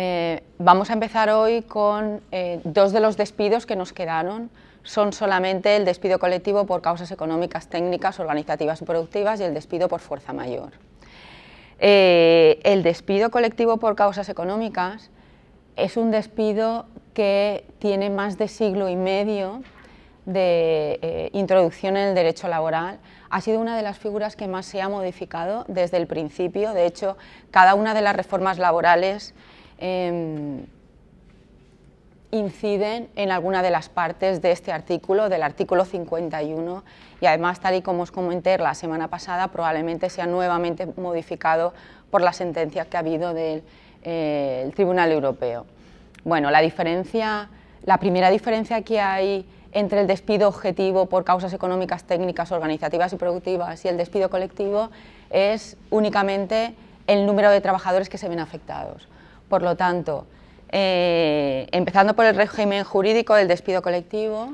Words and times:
Eh, 0.00 0.44
vamos 0.58 0.90
a 0.90 0.92
empezar 0.92 1.28
hoy 1.28 1.62
con 1.62 2.20
eh, 2.30 2.60
dos 2.62 2.92
de 2.92 3.00
los 3.00 3.16
despidos 3.16 3.66
que 3.66 3.74
nos 3.74 3.92
quedaron. 3.92 4.48
Son 4.84 5.12
solamente 5.12 5.74
el 5.74 5.84
despido 5.84 6.20
colectivo 6.20 6.66
por 6.66 6.82
causas 6.82 7.10
económicas, 7.10 7.66
técnicas, 7.66 8.20
organizativas 8.20 8.80
y 8.80 8.84
productivas 8.84 9.40
y 9.40 9.42
el 9.42 9.54
despido 9.54 9.88
por 9.88 9.98
fuerza 9.98 10.32
mayor. 10.32 10.70
Eh, 11.78 12.60
el 12.64 12.82
despido 12.82 13.30
colectivo 13.30 13.76
por 13.76 13.94
causas 13.94 14.28
económicas 14.28 15.10
es 15.76 15.96
un 15.96 16.10
despido 16.10 16.86
que 17.14 17.64
tiene 17.78 18.10
más 18.10 18.36
de 18.36 18.48
siglo 18.48 18.88
y 18.88 18.96
medio 18.96 19.62
de 20.26 21.30
introducción 21.32 21.96
en 21.96 22.08
el 22.08 22.14
derecho 22.14 22.48
laboral. 22.48 22.98
Ha 23.30 23.40
sido 23.40 23.60
una 23.60 23.76
de 23.76 23.82
las 23.82 23.98
figuras 23.98 24.36
que 24.36 24.48
más 24.48 24.66
se 24.66 24.82
ha 24.82 24.88
modificado 24.88 25.64
desde 25.68 25.96
el 25.96 26.06
principio. 26.06 26.74
De 26.74 26.84
hecho, 26.84 27.16
cada 27.50 27.74
una 27.74 27.94
de 27.94 28.02
las 28.02 28.14
reformas 28.14 28.58
laborales 28.58 29.34
Em, 29.78 30.66
inciden 32.30 33.08
en 33.16 33.30
alguna 33.30 33.62
de 33.62 33.70
las 33.70 33.88
partes 33.88 34.42
de 34.42 34.52
este 34.52 34.72
artículo, 34.72 35.28
del 35.28 35.42
artículo 35.42 35.84
51, 35.84 36.84
y 37.20 37.26
además, 37.26 37.60
tal 37.60 37.74
y 37.74 37.82
como 37.82 38.02
os 38.02 38.10
comenté 38.10 38.58
la 38.58 38.74
semana 38.74 39.08
pasada, 39.08 39.48
probablemente 39.48 40.10
sea 40.10 40.26
nuevamente 40.26 40.86
modificado 40.96 41.72
por 42.10 42.20
la 42.20 42.32
sentencia 42.32 42.84
que 42.84 42.96
ha 42.96 43.00
habido 43.00 43.34
del 43.34 43.62
eh, 44.02 44.70
Tribunal 44.74 45.10
Europeo. 45.10 45.66
Bueno, 46.24 46.50
la 46.50 46.60
diferencia, 46.60 47.48
la 47.84 47.98
primera 47.98 48.30
diferencia 48.30 48.82
que 48.82 49.00
hay 49.00 49.46
entre 49.72 50.00
el 50.00 50.06
despido 50.06 50.48
objetivo 50.48 51.06
por 51.06 51.24
causas 51.24 51.52
económicas, 51.52 52.04
técnicas, 52.04 52.52
organizativas 52.52 53.12
y 53.12 53.16
productivas 53.16 53.84
y 53.84 53.88
el 53.88 53.96
despido 53.96 54.30
colectivo 54.30 54.90
es 55.30 55.76
únicamente 55.90 56.74
el 57.06 57.26
número 57.26 57.50
de 57.50 57.60
trabajadores 57.60 58.08
que 58.08 58.18
se 58.18 58.28
ven 58.28 58.40
afectados. 58.40 59.08
Por 59.48 59.62
lo 59.62 59.76
tanto, 59.76 60.26
eh, 60.70 61.66
empezando 61.72 62.14
por 62.14 62.26
el 62.26 62.34
régimen 62.34 62.84
jurídico 62.84 63.34
del 63.34 63.48
despido 63.48 63.82
colectivo, 63.82 64.52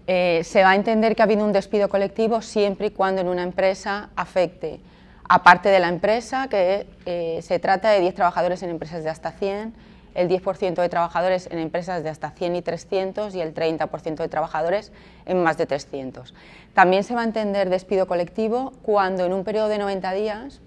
Eh, 0.05 0.41
se 0.43 0.63
va 0.63 0.71
a 0.71 0.75
entender 0.75 1.15
que 1.15 1.21
ha 1.21 1.25
habido 1.25 1.45
un 1.45 1.53
despido 1.53 1.87
colectivo 1.87 2.41
siempre 2.41 2.87
y 2.87 2.91
cuando 2.91 3.21
en 3.21 3.29
una 3.29 3.41
empresa 3.41 4.09
afecte, 4.15 4.81
aparte 5.27 5.69
de 5.69 5.79
la 5.79 5.89
empresa, 5.89 6.47
que 6.47 6.87
eh, 7.05 7.39
se 7.41 7.59
trata 7.59 7.91
de 7.91 7.99
10 7.99 8.15
trabajadores 8.15 8.63
en 8.63 8.69
empresas 8.69 9.03
de 9.03 9.09
hasta 9.09 9.31
100, 9.31 9.73
el 10.15 10.29
10% 10.29 10.75
de 10.75 10.89
trabajadores 10.89 11.47
en 11.51 11.59
empresas 11.59 12.03
de 12.03 12.09
hasta 12.09 12.31
100 12.31 12.55
y 12.55 12.61
300 12.61 13.33
y 13.35 13.41
el 13.41 13.53
30% 13.53 14.15
de 14.17 14.27
trabajadores 14.27 14.91
en 15.25 15.41
más 15.41 15.57
de 15.57 15.65
300. 15.65 16.33
También 16.73 17.03
se 17.03 17.15
va 17.15 17.21
a 17.21 17.25
entender 17.25 17.69
despido 17.69 18.07
colectivo 18.07 18.73
cuando 18.83 19.25
en 19.25 19.33
un 19.33 19.43
periodo 19.43 19.69
de 19.69 19.79
90 19.79 20.11
días 20.13 20.61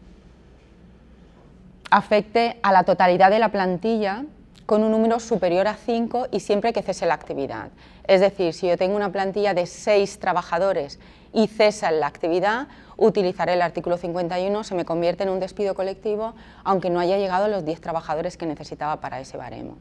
afecte 1.90 2.58
a 2.62 2.72
la 2.72 2.82
totalidad 2.82 3.30
de 3.30 3.38
la 3.38 3.50
plantilla 3.50 4.24
con 4.66 4.82
un 4.82 4.90
número 4.90 5.20
superior 5.20 5.68
a 5.68 5.74
5 5.74 6.28
y 6.32 6.40
siempre 6.40 6.72
que 6.72 6.82
cese 6.82 7.06
la 7.06 7.14
actividad. 7.14 7.68
Es 8.04 8.20
decir, 8.20 8.52
si 8.52 8.66
yo 8.66 8.76
tengo 8.76 8.96
una 8.96 9.12
plantilla 9.12 9.54
de 9.54 9.66
6 9.66 10.18
trabajadores 10.18 10.98
y 11.32 11.46
cesa 11.46 11.90
la 11.92 12.08
actividad, 12.08 12.66
utilizaré 12.96 13.54
el 13.54 13.62
artículo 13.62 13.96
51, 13.96 14.64
se 14.64 14.74
me 14.74 14.84
convierte 14.84 15.22
en 15.24 15.30
un 15.30 15.40
despido 15.40 15.74
colectivo, 15.74 16.34
aunque 16.64 16.90
no 16.90 17.00
haya 17.00 17.18
llegado 17.18 17.44
a 17.44 17.48
los 17.48 17.64
10 17.64 17.80
trabajadores 17.80 18.36
que 18.36 18.46
necesitaba 18.46 19.00
para 19.00 19.20
ese 19.20 19.36
baremo. 19.36 19.76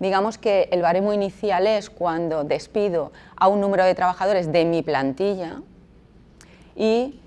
Digamos 0.00 0.38
que 0.38 0.68
el 0.72 0.82
baremo 0.82 1.12
inicial 1.12 1.66
es 1.66 1.88
cuando 1.88 2.44
despido 2.44 3.12
a 3.36 3.48
un 3.48 3.60
número 3.60 3.84
de 3.84 3.94
trabajadores 3.94 4.50
de 4.52 4.64
mi 4.64 4.82
plantilla 4.82 5.62
y 6.76 7.20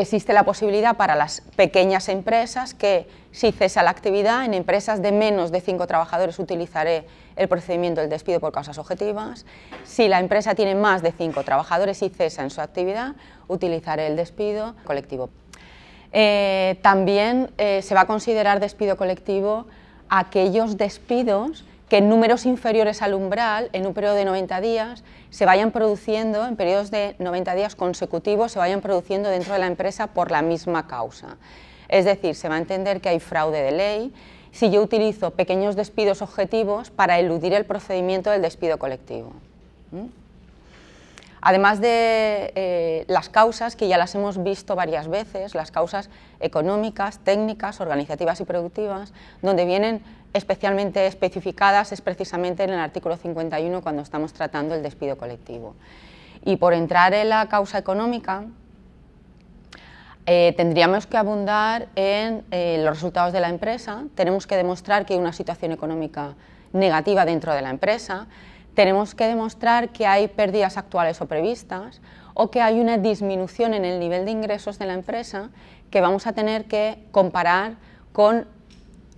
existe 0.00 0.32
la 0.32 0.44
posibilidad 0.44 0.96
para 0.96 1.14
las 1.14 1.40
pequeñas 1.56 2.08
empresas 2.08 2.74
que 2.74 3.08
si 3.32 3.50
cesa 3.52 3.82
la 3.82 3.90
actividad, 3.90 4.44
en 4.44 4.54
empresas 4.54 5.00
de 5.02 5.12
menos 5.12 5.50
de 5.50 5.60
cinco 5.60 5.86
trabajadores 5.86 6.38
utilizaré 6.38 7.06
el 7.36 7.48
procedimiento 7.48 8.00
del 8.00 8.10
despido 8.10 8.40
por 8.40 8.52
causas 8.52 8.78
objetivas. 8.78 9.46
Si 9.84 10.08
la 10.08 10.20
empresa 10.20 10.54
tiene 10.54 10.74
más 10.74 11.02
de 11.02 11.12
cinco 11.12 11.42
trabajadores 11.44 12.02
y 12.02 12.10
cesa 12.10 12.42
en 12.42 12.50
su 12.50 12.60
actividad, 12.60 13.14
utilizaré 13.48 14.06
el 14.06 14.16
despido 14.16 14.74
colectivo. 14.84 15.30
Eh, 16.12 16.78
también 16.82 17.50
eh, 17.58 17.82
se 17.82 17.94
va 17.94 18.02
a 18.02 18.06
considerar 18.06 18.60
despido 18.60 18.96
colectivo 18.96 19.66
aquellos 20.08 20.76
despidos 20.76 21.64
que 21.88 21.98
en 21.98 22.08
números 22.08 22.46
inferiores 22.46 23.00
al 23.02 23.14
umbral, 23.14 23.70
en 23.72 23.86
un 23.86 23.94
periodo 23.94 24.14
de 24.14 24.24
90 24.24 24.60
días, 24.60 25.04
se 25.30 25.46
vayan 25.46 25.70
produciendo, 25.70 26.46
en 26.46 26.56
periodos 26.56 26.90
de 26.90 27.14
90 27.18 27.54
días 27.54 27.76
consecutivos, 27.76 28.52
se 28.52 28.58
vayan 28.58 28.80
produciendo 28.80 29.28
dentro 29.28 29.52
de 29.52 29.60
la 29.60 29.66
empresa 29.66 30.08
por 30.08 30.30
la 30.30 30.42
misma 30.42 30.86
causa. 30.88 31.36
Es 31.88 32.04
decir, 32.04 32.34
se 32.34 32.48
va 32.48 32.56
a 32.56 32.58
entender 32.58 33.00
que 33.00 33.08
hay 33.08 33.20
fraude 33.20 33.62
de 33.62 33.70
ley 33.70 34.12
si 34.50 34.70
yo 34.70 34.82
utilizo 34.82 35.32
pequeños 35.32 35.76
despidos 35.76 36.22
objetivos 36.22 36.90
para 36.90 37.18
eludir 37.20 37.52
el 37.52 37.66
procedimiento 37.66 38.30
del 38.30 38.42
despido 38.42 38.78
colectivo. 38.78 39.32
Además 41.48 41.80
de 41.80 42.50
eh, 42.56 43.04
las 43.06 43.28
causas, 43.28 43.76
que 43.76 43.86
ya 43.86 43.98
las 43.98 44.16
hemos 44.16 44.42
visto 44.42 44.74
varias 44.74 45.06
veces, 45.06 45.54
las 45.54 45.70
causas 45.70 46.10
económicas, 46.40 47.20
técnicas, 47.20 47.80
organizativas 47.80 48.40
y 48.40 48.44
productivas, 48.44 49.12
donde 49.42 49.64
vienen 49.64 50.02
especialmente 50.32 51.06
especificadas 51.06 51.92
es 51.92 52.00
precisamente 52.00 52.64
en 52.64 52.70
el 52.70 52.80
artículo 52.80 53.16
51 53.16 53.80
cuando 53.80 54.02
estamos 54.02 54.32
tratando 54.32 54.74
el 54.74 54.82
despido 54.82 55.16
colectivo. 55.16 55.76
Y 56.44 56.56
por 56.56 56.74
entrar 56.74 57.14
en 57.14 57.28
la 57.28 57.48
causa 57.48 57.78
económica, 57.78 58.46
eh, 60.26 60.52
tendríamos 60.56 61.06
que 61.06 61.16
abundar 61.16 61.86
en 61.94 62.44
eh, 62.50 62.80
los 62.82 62.94
resultados 62.94 63.32
de 63.32 63.38
la 63.38 63.50
empresa, 63.50 64.02
tenemos 64.16 64.48
que 64.48 64.56
demostrar 64.56 65.06
que 65.06 65.14
hay 65.14 65.20
una 65.20 65.32
situación 65.32 65.70
económica 65.70 66.34
negativa 66.72 67.24
dentro 67.24 67.54
de 67.54 67.62
la 67.62 67.70
empresa, 67.70 68.26
tenemos 68.76 69.14
que 69.14 69.26
demostrar 69.26 69.88
que 69.88 70.06
hay 70.06 70.28
pérdidas 70.28 70.76
actuales 70.76 71.20
o 71.22 71.26
previstas 71.26 72.02
o 72.34 72.50
que 72.50 72.60
hay 72.60 72.78
una 72.78 72.98
disminución 72.98 73.72
en 73.72 73.86
el 73.86 73.98
nivel 73.98 74.26
de 74.26 74.30
ingresos 74.30 74.78
de 74.78 74.84
la 74.84 74.92
empresa 74.92 75.48
que 75.90 76.02
vamos 76.02 76.26
a 76.26 76.34
tener 76.34 76.66
que 76.66 77.02
comparar 77.10 77.76
con 78.12 78.46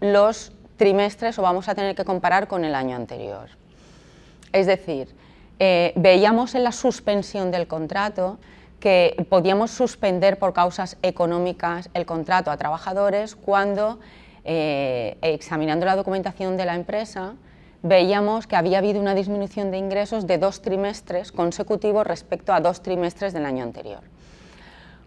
los 0.01 0.53
trimestres 0.77 1.41
o 1.41 1.43
vamos 1.43 1.69
a 1.69 1.75
tener 1.75 1.97
que 1.97 2.05
comparar 2.05 2.47
con 2.47 2.65
el 2.65 2.77
año 2.77 2.95
anterior. 2.95 3.49
Es 4.53 4.67
decir, 4.67 5.13
eh, 5.59 5.93
veíamos 5.97 6.55
en 6.55 6.63
la 6.63 6.71
suspensión 6.71 7.51
del 7.51 7.67
contrato 7.67 8.39
que 8.79 9.27
podíamos 9.29 9.73
suspender 9.73 10.39
por 10.39 10.53
causas 10.53 10.97
económicas 11.03 11.91
el 11.95 12.07
contrato 12.07 12.53
a 12.53 12.57
trabajadores 12.57 13.35
cuando, 13.35 13.99
eh, 14.45 15.19
examinando 15.21 15.85
la 15.85 15.97
documentación 15.97 16.57
de 16.57 16.65
la 16.65 16.77
empresa, 16.77 17.35
veíamos 17.83 18.47
que 18.47 18.57
había 18.57 18.79
habido 18.79 19.01
una 19.01 19.15
disminución 19.15 19.71
de 19.71 19.79
ingresos 19.79 20.27
de 20.27 20.39
dos 20.39 20.63
trimestres 20.63 21.33
consecutivos 21.33 22.07
respecto 22.07 22.53
a 22.53 22.61
dos 22.61 22.83
trimestres 22.83 23.33
del 23.33 23.47
año 23.47 23.63
anterior. 23.63 24.01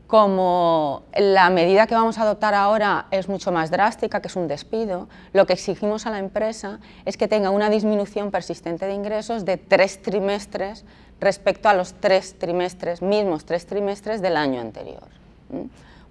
Como 0.07 1.03
la 1.15 1.49
medida 1.49 1.87
que 1.87 1.95
vamos 1.95 2.17
a 2.17 2.23
adoptar 2.23 2.53
ahora 2.53 3.05
es 3.11 3.29
mucho 3.29 3.53
más 3.53 3.71
drástica, 3.71 4.21
que 4.21 4.27
es 4.27 4.35
un 4.35 4.49
despido, 4.49 5.07
lo 5.31 5.45
que 5.45 5.53
exigimos 5.53 6.05
a 6.05 6.11
la 6.11 6.19
empresa 6.19 6.79
es 7.05 7.15
que 7.15 7.29
tenga 7.29 7.49
una 7.49 7.69
disminución 7.69 8.29
persistente 8.29 8.85
de 8.85 8.93
ingresos 8.93 9.45
de 9.45 9.55
tres 9.55 10.01
trimestres 10.01 10.83
respecto 11.21 11.69
a 11.69 11.73
los 11.73 11.93
tres 11.93 12.37
trimestres, 12.37 13.01
mismos 13.01 13.45
tres 13.45 13.65
trimestres 13.65 14.21
del 14.21 14.35
año 14.35 14.59
anterior. 14.59 15.07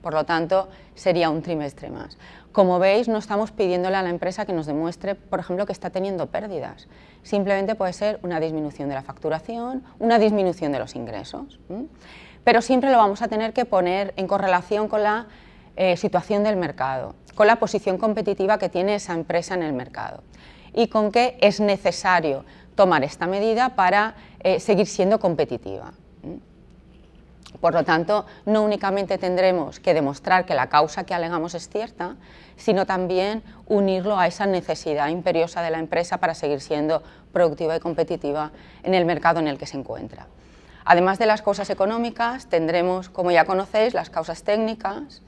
Por 0.00 0.14
lo 0.14 0.24
tanto, 0.24 0.68
sería 0.94 1.28
un 1.28 1.42
trimestre 1.42 1.90
más. 1.90 2.16
Como 2.52 2.80
veis, 2.80 3.06
no 3.06 3.18
estamos 3.18 3.52
pidiéndole 3.52 3.96
a 3.96 4.02
la 4.02 4.10
empresa 4.10 4.44
que 4.44 4.52
nos 4.52 4.66
demuestre, 4.66 5.14
por 5.14 5.38
ejemplo, 5.38 5.66
que 5.66 5.72
está 5.72 5.90
teniendo 5.90 6.26
pérdidas. 6.26 6.88
Simplemente 7.22 7.76
puede 7.76 7.92
ser 7.92 8.18
una 8.22 8.40
disminución 8.40 8.88
de 8.88 8.96
la 8.96 9.02
facturación, 9.02 9.84
una 10.00 10.18
disminución 10.18 10.72
de 10.72 10.80
los 10.80 10.96
ingresos. 10.96 11.60
Pero 12.42 12.60
siempre 12.60 12.90
lo 12.90 12.96
vamos 12.96 13.22
a 13.22 13.28
tener 13.28 13.52
que 13.52 13.64
poner 13.66 14.14
en 14.16 14.26
correlación 14.26 14.88
con 14.88 15.04
la 15.04 15.28
eh, 15.76 15.96
situación 15.96 16.42
del 16.42 16.56
mercado, 16.56 17.14
con 17.36 17.46
la 17.46 17.56
posición 17.56 17.98
competitiva 17.98 18.58
que 18.58 18.68
tiene 18.68 18.96
esa 18.96 19.14
empresa 19.14 19.54
en 19.54 19.62
el 19.62 19.72
mercado 19.72 20.24
y 20.74 20.88
con 20.88 21.12
que 21.12 21.38
es 21.40 21.60
necesario 21.60 22.44
tomar 22.74 23.04
esta 23.04 23.26
medida 23.26 23.76
para 23.76 24.14
eh, 24.40 24.58
seguir 24.58 24.86
siendo 24.86 25.20
competitiva. 25.20 25.92
Por 27.58 27.74
lo 27.74 27.84
tanto, 27.84 28.26
no 28.46 28.62
únicamente 28.62 29.18
tendremos 29.18 29.80
que 29.80 29.92
demostrar 29.92 30.46
que 30.46 30.54
la 30.54 30.68
causa 30.68 31.04
que 31.04 31.14
alegamos 31.14 31.54
es 31.54 31.68
cierta, 31.68 32.16
sino 32.56 32.86
también 32.86 33.42
unirlo 33.66 34.18
a 34.18 34.26
esa 34.26 34.46
necesidad 34.46 35.08
imperiosa 35.08 35.60
de 35.60 35.70
la 35.70 35.78
empresa 35.78 36.18
para 36.18 36.34
seguir 36.34 36.60
siendo 36.60 37.02
productiva 37.32 37.76
y 37.76 37.80
competitiva 37.80 38.52
en 38.82 38.94
el 38.94 39.04
mercado 39.04 39.40
en 39.40 39.48
el 39.48 39.58
que 39.58 39.66
se 39.66 39.76
encuentra. 39.76 40.26
Además 40.84 41.18
de 41.18 41.26
las 41.26 41.42
causas 41.42 41.68
económicas, 41.70 42.46
tendremos, 42.46 43.10
como 43.10 43.30
ya 43.30 43.44
conocéis, 43.44 43.94
las 43.94 44.10
causas 44.10 44.42
técnicas, 44.42 45.22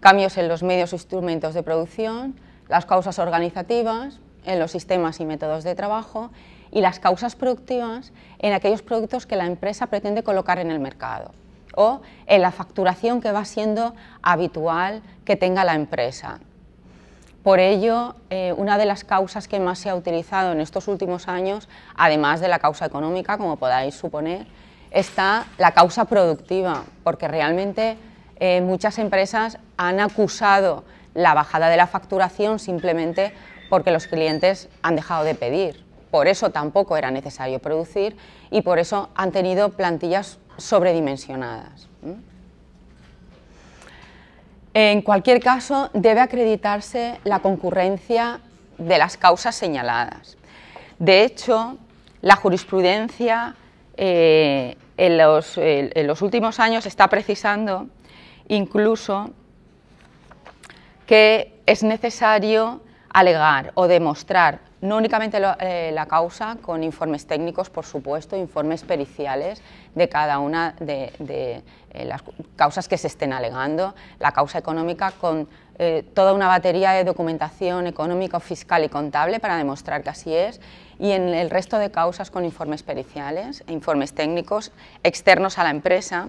cambios 0.00 0.36
en 0.36 0.48
los 0.48 0.62
medios 0.62 0.92
e 0.92 0.96
instrumentos 0.96 1.54
de 1.54 1.62
producción, 1.62 2.38
las 2.68 2.84
causas 2.84 3.18
organizativas, 3.18 4.18
en 4.44 4.58
los 4.58 4.72
sistemas 4.72 5.20
y 5.20 5.24
métodos 5.24 5.64
de 5.64 5.74
trabajo 5.74 6.30
y 6.70 6.82
las 6.82 6.98
causas 6.98 7.34
productivas 7.36 8.12
en 8.40 8.52
aquellos 8.52 8.82
productos 8.82 9.24
que 9.24 9.36
la 9.36 9.46
empresa 9.46 9.86
pretende 9.86 10.22
colocar 10.22 10.58
en 10.58 10.70
el 10.70 10.80
mercado 10.80 11.32
o 11.76 12.00
en 12.26 12.42
la 12.42 12.50
facturación 12.50 13.20
que 13.20 13.32
va 13.32 13.44
siendo 13.44 13.94
habitual 14.22 15.02
que 15.24 15.36
tenga 15.36 15.64
la 15.64 15.74
empresa. 15.74 16.40
Por 17.42 17.60
ello, 17.60 18.14
eh, 18.30 18.54
una 18.56 18.78
de 18.78 18.86
las 18.86 19.04
causas 19.04 19.48
que 19.48 19.60
más 19.60 19.78
se 19.78 19.90
ha 19.90 19.94
utilizado 19.94 20.52
en 20.52 20.60
estos 20.60 20.88
últimos 20.88 21.28
años, 21.28 21.68
además 21.94 22.40
de 22.40 22.48
la 22.48 22.58
causa 22.58 22.86
económica, 22.86 23.36
como 23.36 23.56
podáis 23.56 23.94
suponer, 23.94 24.46
está 24.90 25.44
la 25.58 25.72
causa 25.72 26.06
productiva, 26.06 26.84
porque 27.02 27.28
realmente 27.28 27.98
eh, 28.40 28.62
muchas 28.62 28.98
empresas 28.98 29.58
han 29.76 30.00
acusado 30.00 30.84
la 31.12 31.34
bajada 31.34 31.68
de 31.68 31.76
la 31.76 31.86
facturación 31.86 32.58
simplemente 32.58 33.34
porque 33.68 33.90
los 33.90 34.06
clientes 34.06 34.68
han 34.82 34.96
dejado 34.96 35.24
de 35.24 35.34
pedir. 35.34 35.84
Por 36.10 36.28
eso 36.28 36.50
tampoco 36.50 36.96
era 36.96 37.10
necesario 37.10 37.58
producir 37.58 38.16
y 38.50 38.62
por 38.62 38.78
eso 38.78 39.10
han 39.14 39.32
tenido 39.32 39.70
plantillas 39.70 40.38
sobredimensionadas. 40.56 41.88
En 44.74 45.02
cualquier 45.02 45.40
caso, 45.40 45.90
debe 45.92 46.20
acreditarse 46.20 47.20
la 47.24 47.38
concurrencia 47.38 48.40
de 48.78 48.98
las 48.98 49.16
causas 49.16 49.54
señaladas. 49.54 50.36
De 50.98 51.22
hecho, 51.24 51.78
la 52.20 52.36
jurisprudencia 52.36 53.54
eh, 53.96 54.76
en, 54.96 55.18
los, 55.18 55.56
en, 55.58 56.06
los, 56.06 56.22
últimos 56.22 56.58
años 56.58 56.86
está 56.86 57.08
precisando 57.08 57.86
incluso 58.48 59.30
que 61.06 61.60
es 61.66 61.82
necesario 61.82 62.80
alegar 63.10 63.72
o 63.74 63.86
demostrar 63.86 64.60
no 64.84 64.98
únicamente 64.98 65.40
eh, 65.60 65.92
la 65.94 66.04
causa, 66.04 66.58
con 66.60 66.84
informes 66.84 67.26
técnicos, 67.26 67.70
por 67.70 67.86
supuesto, 67.86 68.36
informes 68.36 68.82
periciales 68.82 69.62
de 69.94 70.10
cada 70.10 70.38
una 70.40 70.74
de, 70.78 71.10
eh, 71.18 72.04
las 72.04 72.22
causas 72.54 72.86
que 72.86 72.98
se 72.98 73.06
estén 73.06 73.32
alegando, 73.32 73.94
la 74.18 74.32
causa 74.32 74.58
económica 74.58 75.12
con 75.12 75.48
eh, 75.78 76.04
toda 76.12 76.34
una 76.34 76.48
batería 76.48 76.92
de 76.92 77.02
documentación 77.02 77.86
económica, 77.86 78.40
fiscal 78.40 78.84
y 78.84 78.90
contable 78.90 79.40
para 79.40 79.56
demostrar 79.56 80.02
que 80.02 80.10
así 80.10 80.34
es, 80.34 80.60
y 80.98 81.12
en 81.12 81.30
el 81.30 81.48
resto 81.48 81.78
de 81.78 81.90
causas 81.90 82.30
con 82.30 82.44
informes 82.44 82.82
periciales 82.82 83.64
e 83.66 83.72
informes 83.72 84.12
técnicos 84.12 84.70
externos 85.02 85.56
a 85.56 85.64
la 85.64 85.70
empresa, 85.70 86.28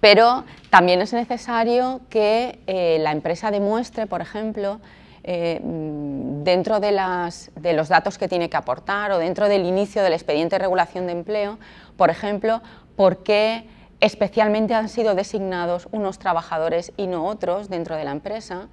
pero 0.00 0.44
también 0.70 1.02
es 1.02 1.12
necesario 1.12 2.00
que 2.08 2.58
la 3.00 3.12
empresa 3.12 3.52
demuestre, 3.52 4.08
por 4.08 4.20
ejemplo, 4.20 4.80
eh, 5.24 5.60
dentro 5.62 6.80
de, 6.80 6.92
los 6.92 7.88
datos 7.88 8.18
que 8.18 8.28
tiene 8.28 8.50
que 8.50 8.56
aportar 8.56 9.12
o 9.12 9.18
dentro 9.18 9.48
del 9.48 9.64
inicio 9.64 10.02
del 10.02 10.12
expediente 10.12 10.56
de 10.56 10.60
regulación 10.60 11.06
de 11.06 11.12
empleo, 11.12 11.58
por 11.96 12.10
ejemplo, 12.10 12.60
por 12.96 13.22
qué 13.22 13.64
especialmente 14.00 14.74
han 14.74 14.88
sido 14.88 15.14
designados 15.14 15.88
unos 15.92 16.18
trabajadores 16.18 16.92
y 16.96 17.06
no 17.06 17.26
otros 17.26 17.68
dentro 17.68 17.96
de 17.96 18.04
la 18.04 18.10
empresa 18.10 18.68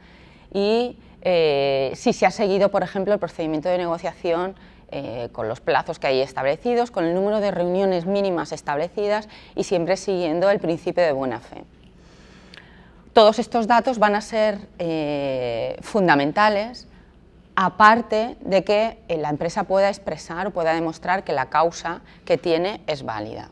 y 0.52 0.98
eh, 1.22 1.92
si 1.96 2.14
se 2.14 2.26
ha 2.26 2.32
seguido, 2.32 2.72
por 2.72 2.82
ejemplo, 2.82 3.14
el 3.14 3.20
procedimiento 3.20 3.70
de 3.70 3.78
negociación 3.78 4.56
eh, 4.92 5.30
con 5.32 5.48
los 5.48 5.60
plazos 5.60 6.00
que 6.00 6.08
hay 6.08 6.22
establecidos, 6.22 6.90
con 6.90 7.06
el 7.06 7.14
número 7.14 7.42
de 7.42 7.52
reuniones 7.52 8.08
mínimas 8.08 8.52
establecidas 8.52 9.30
y 9.56 9.66
siempre 9.66 9.98
siguiendo 9.98 10.50
el 10.50 10.60
principio 10.60 11.04
de 11.04 11.12
buena 11.12 11.40
fe. 11.40 11.64
Todos 13.14 13.40
estos 13.40 13.68
datos 13.68 13.98
van 13.98 14.16
a 14.16 14.22
ser 14.22 14.68
eh, 14.78 15.78
fundamentales, 15.82 16.88
aparte 17.56 18.38
de 18.42 18.64
que 18.64 19.00
eh, 19.08 19.18
la 19.18 19.30
empresa 19.30 19.64
pueda 19.64 19.90
expresar 19.90 20.48
o 20.48 20.52
pueda 20.52 20.74
demostrar 20.74 21.24
que 21.24 21.34
la 21.34 21.48
causa 21.48 22.02
que 22.24 22.38
tiene 22.38 22.82
es 22.88 23.04
válida. 23.04 23.50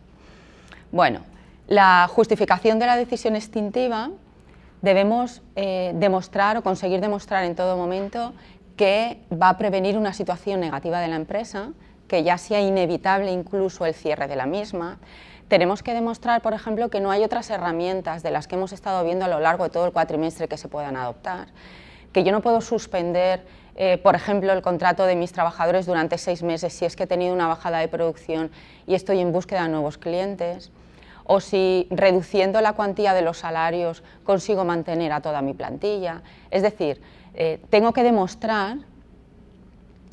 Bueno, 0.91 1.21
la 1.67 2.07
justificación 2.09 2.79
de 2.79 2.85
la 2.85 2.95
decisión 2.95 3.35
extintiva 3.35 4.11
debemos 4.81 5.41
eh, 5.55 5.91
demostrar 5.95 6.55
o 6.57 6.63
conseguir 6.63 7.01
demostrar 7.01 7.43
en 7.43 7.55
todo 7.55 7.75
momento 7.75 8.33
que 8.77 9.19
va 9.33 9.49
a 9.49 9.57
prevenir 9.57 9.97
una 9.97 10.13
situación 10.13 10.59
negativa 10.61 11.01
de 11.01 11.07
la 11.07 11.15
empresa, 11.15 11.71
que 12.07 12.23
ya 12.23 12.37
sea 12.37 12.61
inevitable 12.61 13.31
incluso 13.31 13.85
el 13.85 13.93
cierre 13.93 14.27
de 14.27 14.35
la 14.35 14.45
misma, 14.45 14.99
tenemos 15.47 15.83
que 15.83 15.93
demostrar, 15.93 16.41
por 16.41 16.53
ejemplo, 16.53 16.89
que 16.89 16.99
no 16.99 17.11
hay 17.11 17.23
otras 17.23 17.49
herramientas 17.49 18.23
de 18.23 18.31
las 18.31 18.47
que 18.47 18.55
hemos 18.55 18.73
estado 18.73 19.03
viendo 19.03 19.25
a 19.25 19.27
lo 19.27 19.39
largo 19.39 19.63
de 19.63 19.69
todo 19.69 19.85
el 19.85 19.93
cuatrimestre 19.93 20.47
que 20.47 20.57
se 20.57 20.67
puedan 20.67 20.97
adoptar, 20.97 21.47
que 22.11 22.23
yo 22.23 22.31
no 22.31 22.41
puedo 22.41 22.61
suspender, 22.61 23.45
eh, 23.75 23.97
por 23.97 24.15
ejemplo, 24.15 24.51
el 24.51 24.61
contrato 24.61 25.05
de 25.05 25.15
mis 25.15 25.31
trabajadores 25.31 25.85
durante 25.85 26.17
seis 26.17 26.43
meses 26.43 26.73
si 26.73 26.85
es 26.85 26.95
que 26.95 27.03
he 27.03 27.07
tenido 27.07 27.33
una 27.33 27.47
bajada 27.47 27.79
de 27.79 27.87
producción 27.87 28.51
y 28.85 28.95
estoy 28.95 29.19
en 29.19 29.31
búsqueda 29.31 29.63
de 29.63 29.69
nuevos 29.69 29.97
clientes, 29.97 30.71
o 31.23 31.41
si 31.41 31.87
reduciendo 31.91 32.61
la 32.61 32.73
cuantía 32.73 33.13
de 33.13 33.21
los 33.21 33.37
salarios 33.37 34.01
consigo 34.23 34.63
mantener 34.63 35.11
a 35.11 35.21
toda 35.21 35.41
mi 35.41 35.53
plantilla. 35.53 36.21
Es 36.51 36.61
decir, 36.61 37.01
eh, 37.33 37.59
tengo 37.69 37.91
que 37.91 38.01
demostrar 38.01 38.77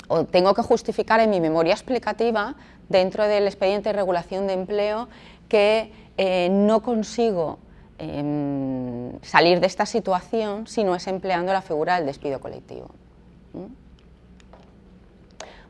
o 0.07 0.25
tengo 0.25 0.53
que 0.53 0.61
justificar 0.61 1.19
en 1.21 1.29
mi 1.29 1.39
memoria 1.39 1.73
explicativa 1.73 2.55
dentro 2.89 3.27
del 3.27 3.45
expediente 3.45 3.89
de 3.89 3.93
regulación 3.93 4.47
de 4.47 4.53
empleo 4.53 5.07
que 5.49 5.91
eh, 6.17 6.49
no 6.49 6.81
consigo 6.81 7.59
em, 7.97 9.19
salir 9.21 9.59
de 9.59 9.67
esta 9.67 9.85
situación 9.85 10.67
si 10.67 10.83
no 10.83 10.95
es 10.95 11.07
empleando 11.07 11.53
la 11.53 11.61
figura 11.61 11.95
del 11.95 12.05
despido 12.05 12.39
colectivo. 12.39 12.89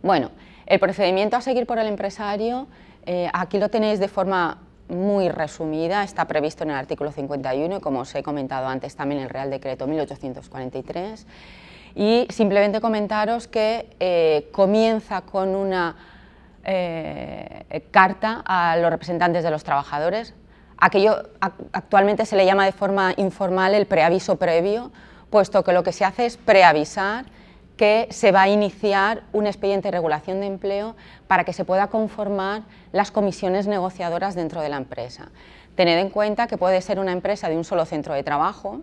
Bueno, 0.01 0.31
el 0.65 0.79
procedimiento 0.79 1.35
a 1.35 1.41
seguir 1.41 1.65
por 1.65 1.79
el 1.79 1.87
empresario, 1.87 2.67
eh, 3.05 3.29
aquí 3.33 3.57
lo 3.59 3.69
tenéis 3.69 3.99
de 3.99 4.07
forma 4.07 4.59
muy 4.87 5.29
resumida, 5.29 6.03
está 6.03 6.25
previsto 6.25 6.63
en 6.63 6.71
el 6.71 6.75
artículo 6.75 7.11
51 7.11 7.77
y 7.77 7.79
como 7.79 8.01
os 8.01 8.13
he 8.13 8.21
comentado 8.21 8.67
antes 8.67 8.95
también 8.95 9.19
en 9.19 9.25
el 9.25 9.29
Real 9.31 9.49
Decreto 9.49 9.87
1843 9.87 11.25
y 11.95 12.27
simplemente 12.29 12.81
comentaros 12.81 13.47
que 13.47 13.95
eh, 13.99 14.49
comienza 14.51 15.21
con 15.21 15.55
una 15.55 15.95
eh, 16.65 17.87
carta 17.91 18.43
a 18.45 18.75
los 18.77 18.89
representantes 18.89 19.43
de 19.43 19.51
los 19.51 19.63
trabajadores. 19.63 20.33
Aquello 20.77 21.29
actualmente 21.71 22.25
se 22.25 22.35
le 22.35 22.45
llama 22.45 22.65
de 22.65 22.71
forma 22.71 23.13
informal 23.17 23.73
el 23.73 23.85
preaviso 23.85 24.35
previo, 24.35 24.91
puesto 25.29 25.63
que 25.63 25.71
lo 25.71 25.83
que 25.83 25.91
se 25.91 26.03
hace 26.03 26.25
es 26.25 26.37
preavisar 26.37 27.25
que 27.77 28.07
se 28.11 28.31
va 28.31 28.43
a 28.43 28.47
iniciar 28.47 29.23
un 29.33 29.47
expediente 29.47 29.89
de 29.89 29.91
regulación 29.91 30.39
de 30.39 30.47
empleo 30.47 30.95
para 31.27 31.43
que 31.43 31.53
se 31.53 31.65
pueda 31.65 31.87
conformar 31.87 32.63
las 32.91 33.11
comisiones 33.11 33.67
negociadoras 33.67 34.35
dentro 34.35 34.61
de 34.61 34.69
la 34.69 34.77
empresa. 34.77 35.29
Tened 35.75 35.97
en 35.97 36.09
cuenta 36.09 36.47
que 36.47 36.57
puede 36.57 36.81
ser 36.81 36.99
una 36.99 37.11
empresa 37.11 37.49
de 37.49 37.57
un 37.57 37.65
solo 37.65 37.85
centro 37.85 38.13
de 38.13 38.23
trabajo, 38.23 38.81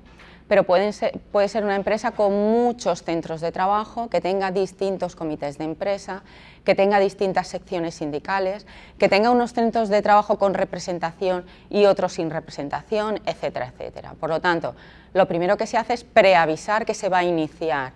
pero 0.49 0.65
puede 0.65 0.93
ser 0.93 1.65
una 1.65 1.77
empresa 1.77 2.13
con 2.13 2.33
muchos 2.33 3.03
centros 3.03 3.41
de 3.41 3.53
trabajo, 3.53 4.09
que 4.09 4.21
tenga 4.21 4.51
distintos 4.51 5.17
comités 5.17 5.59
de 5.59 5.65
empresa, 5.65 6.23
que 6.65 6.75
tenga 6.75 6.99
distintas 6.99 7.49
secciones 7.49 7.95
sindicales, 7.95 8.67
que 8.99 9.09
tenga 9.09 9.31
unos 9.31 9.53
centros 9.53 9.89
de 9.89 10.03
trabajo 10.03 10.39
con 10.39 10.55
representación 10.55 11.45
y 11.71 11.87
otros 11.87 12.15
sin 12.15 12.31
representación, 12.31 13.21
etcétera, 13.27 13.69
etcétera. 13.69 14.15
Por 14.19 14.31
lo 14.31 14.41
tanto, 14.41 14.75
lo 15.15 15.29
primero 15.29 15.57
que 15.57 15.67
se 15.67 15.77
hace 15.77 15.95
es 15.95 16.05
preavisar 16.05 16.85
que 16.85 16.95
se 16.95 17.09
va 17.09 17.19
a 17.19 17.25
iniciar 17.25 17.93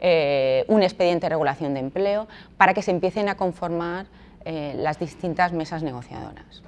eh, 0.00 0.64
un 0.68 0.82
expediente 0.82 1.26
de 1.26 1.30
regulación 1.30 1.74
de 1.74 1.80
empleo 1.80 2.26
para 2.56 2.74
que 2.74 2.82
se 2.82 2.90
empiecen 2.90 3.28
a 3.28 3.36
conformar 3.36 4.06
eh, 4.44 4.74
las 4.76 4.98
distintas 4.98 5.52
mesas 5.52 5.82
negociadoras. 5.82 6.63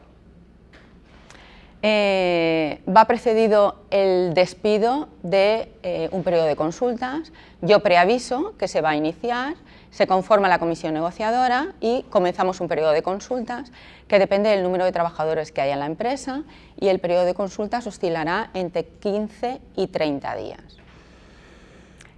Eh, 1.83 2.83
va 2.89 3.05
precedido 3.05 3.77
el 3.91 4.35
despido 4.35 5.09
de 5.23 6.09
un 6.13 6.23
periodo 6.23 6.47
de 6.47 6.57
consultas. 6.57 7.33
Yo 7.61 7.81
preaviso 7.81 8.55
que 8.59 8.67
se 8.67 8.81
va 8.81 8.91
a 8.91 8.97
iniciar, 8.97 9.55
se 9.91 10.07
conforma 10.07 10.49
la 10.49 10.59
comisión 10.59 10.95
negociadora 10.95 11.69
y 11.81 12.03
comenzamos 12.11 12.61
un 12.61 12.69
periodo 12.69 12.93
de 12.93 13.03
consultas 13.03 13.73
que 14.09 14.19
depende 14.19 14.51
del 14.51 14.63
número 14.63 14.85
de 14.85 14.93
trabajadores 14.93 15.53
que 15.53 15.61
haya 15.63 15.75
en 15.75 15.81
la 15.81 15.87
empresa 15.87 16.43
y 16.79 16.89
el 16.89 16.99
periodo 16.99 17.25
de 17.25 17.35
consultas 17.35 17.87
oscilará 17.87 18.51
entre 18.55 18.85
15 18.85 19.61
y 19.77 19.87
30 19.87 20.37
días. 20.37 20.61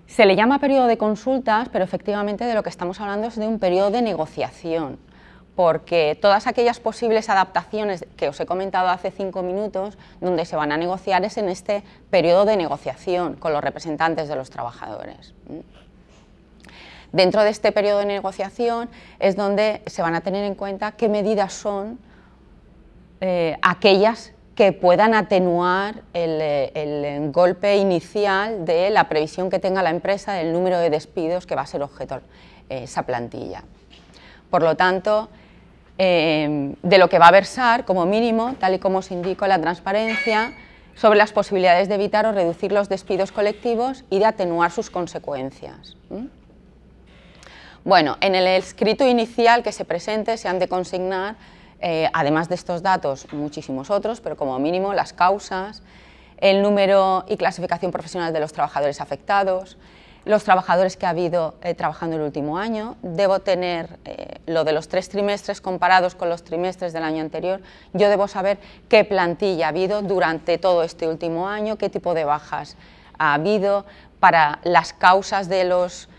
Se 0.07 0.25
le 0.27 0.37
llama 0.37 0.59
periodo 0.59 0.87
de 0.87 0.99
consultas, 0.99 1.69
pero 1.69 1.85
efectivamente 1.85 2.45
de 2.45 2.55
lo 2.55 2.62
que 2.62 2.71
estamos 2.71 3.00
hablando 3.00 3.29
es 3.29 3.37
de 3.37 3.47
un 3.47 3.59
periodo 3.59 3.91
de 3.91 4.03
negociación, 4.03 4.99
porque 5.59 6.17
todas 6.23 6.47
aquellas 6.47 6.79
posibles 6.79 7.29
adaptaciones 7.29 8.07
que 8.17 8.29
os 8.29 8.38
he 8.38 8.47
comentado 8.47 8.91
hace 8.91 9.11
cinco 9.11 9.43
minutos, 9.43 9.99
donde 10.21 10.45
se 10.45 10.55
van 10.55 10.71
a 10.71 10.77
negociar 10.77 11.25
es 11.25 11.37
en 11.37 11.49
este 11.49 11.83
periodo 12.11 12.45
de 12.45 12.57
negociación 12.57 13.35
con 13.35 13.53
los 13.53 13.61
representantes 13.61 14.29
de 14.29 14.37
los 14.37 14.50
trabajadores. 14.50 15.35
Dentro 17.11 17.43
de 17.43 17.50
este 17.50 17.73
periodo 17.73 17.99
de 17.99 18.05
negociación 18.07 18.88
es 19.19 19.35
donde 19.35 19.83
se 19.87 20.00
van 20.00 20.15
a 20.15 20.21
tener 20.21 20.45
en 20.45 20.55
cuenta 20.55 20.93
qué 20.93 21.09
medidas 21.09 21.55
son 21.55 21.99
eh, 23.21 23.59
aquellas 23.61 24.31
que 24.55 24.73
puedan 24.73 25.12
atenuar 25.12 26.05
el, 26.15 27.33
golpe 27.33 27.79
inicial 27.79 28.65
de 28.65 28.91
la 28.91 29.09
previsión 29.09 29.50
que 29.50 29.59
tenga 29.59 29.83
la 29.83 29.91
empresa 29.91 30.35
del 30.35 30.53
número 30.53 30.79
de 30.79 30.88
despidos 30.88 31.47
que 31.47 31.57
va 31.57 31.62
a 31.62 31.67
ser 31.67 31.83
objeto 31.83 32.21
eh, 32.69 32.85
esa 32.85 33.03
plantilla. 33.03 33.65
Por 34.50 34.62
lo 34.62 34.77
tanto, 34.77 35.29
eh, 35.99 36.75
de 36.83 36.99
lo 36.99 37.09
que 37.09 37.19
va 37.19 37.28
a 37.28 37.33
versar, 37.33 37.85
como 37.85 38.07
mínimo, 38.07 38.55
tal 38.59 38.75
y 38.75 38.78
como 38.78 38.99
os 38.99 39.11
indico 39.11 39.47
la 39.47 39.61
transparencia, 39.61 40.52
sobre 40.95 41.19
las 41.19 41.33
posibilidades 41.33 41.88
de 41.88 41.95
evitar 41.95 42.26
o 42.26 42.33
reducir 42.33 42.73
los 42.73 42.88
despidos 42.88 43.31
colectivos 43.31 44.05
y 44.11 44.19
de 44.19 44.26
atenuar 44.26 44.71
sus 44.71 44.90
consecuencias. 44.90 45.97
Bueno, 47.85 48.17
en 48.21 48.35
el 48.35 48.47
escrito 48.47 49.07
inicial 49.07 49.62
que 49.62 49.73
se 49.73 49.85
presente 49.85 50.37
se 50.37 50.49
han 50.49 50.59
de 50.59 50.69
consignar 50.69 51.37
eh, 51.81 52.11
además 52.12 52.49
de 52.49 52.57
estos 52.57 52.83
datos, 52.83 53.33
muchísimos 53.33 53.90
otros, 53.90 54.21
pero 54.21 54.37
como 54.37 54.59
mínimo 54.59 54.95
las 54.95 55.12
causas, 55.12 55.83
el 56.38 56.62
número 56.62 57.25
y 57.28 57.37
clasificación 57.37 57.93
profesional 57.93 58.33
de 58.33 58.40
los 58.40 58.52
trabajadores 58.52 59.00
afectados, 59.00 59.76
los 60.28 60.44
trabajadores 60.44 60.99
que 60.99 61.06
ha 61.06 61.08
habido 61.08 61.54
eh, 61.62 61.73
trabajando 61.75 62.16
el 62.16 62.23
último 62.23 62.58
año. 62.58 62.97
Debo 63.00 63.40
tener 63.40 63.99
eh, 64.04 64.40
lo 64.44 64.64
de 64.64 64.75
los 64.75 64.87
tres 64.87 65.08
trimestres 65.08 65.62
comparados 65.62 66.14
con 66.14 66.28
los 66.28 66.44
trimestres 66.44 66.92
del 66.92 67.02
año 67.02 67.23
anterior. 67.23 67.62
Yo 67.94 68.11
debo 68.11 68.28
saber 68.28 68.58
qué 68.90 69.04
plantilla 69.04 69.66
ha 69.66 69.68
habido 69.70 70.02
durante 70.02 70.58
todo 70.58 70.82
este 70.82 71.08
último 71.08 71.49
año, 71.49 71.78
qué 71.78 71.88
tipo 71.88 72.12
de 72.12 72.25
bajas 72.25 72.76
ha 73.18 73.32
habido, 73.32 73.87
para 74.20 74.58
las 74.64 74.92
causas 74.92 75.49
de 75.49 75.64
los 75.64 76.11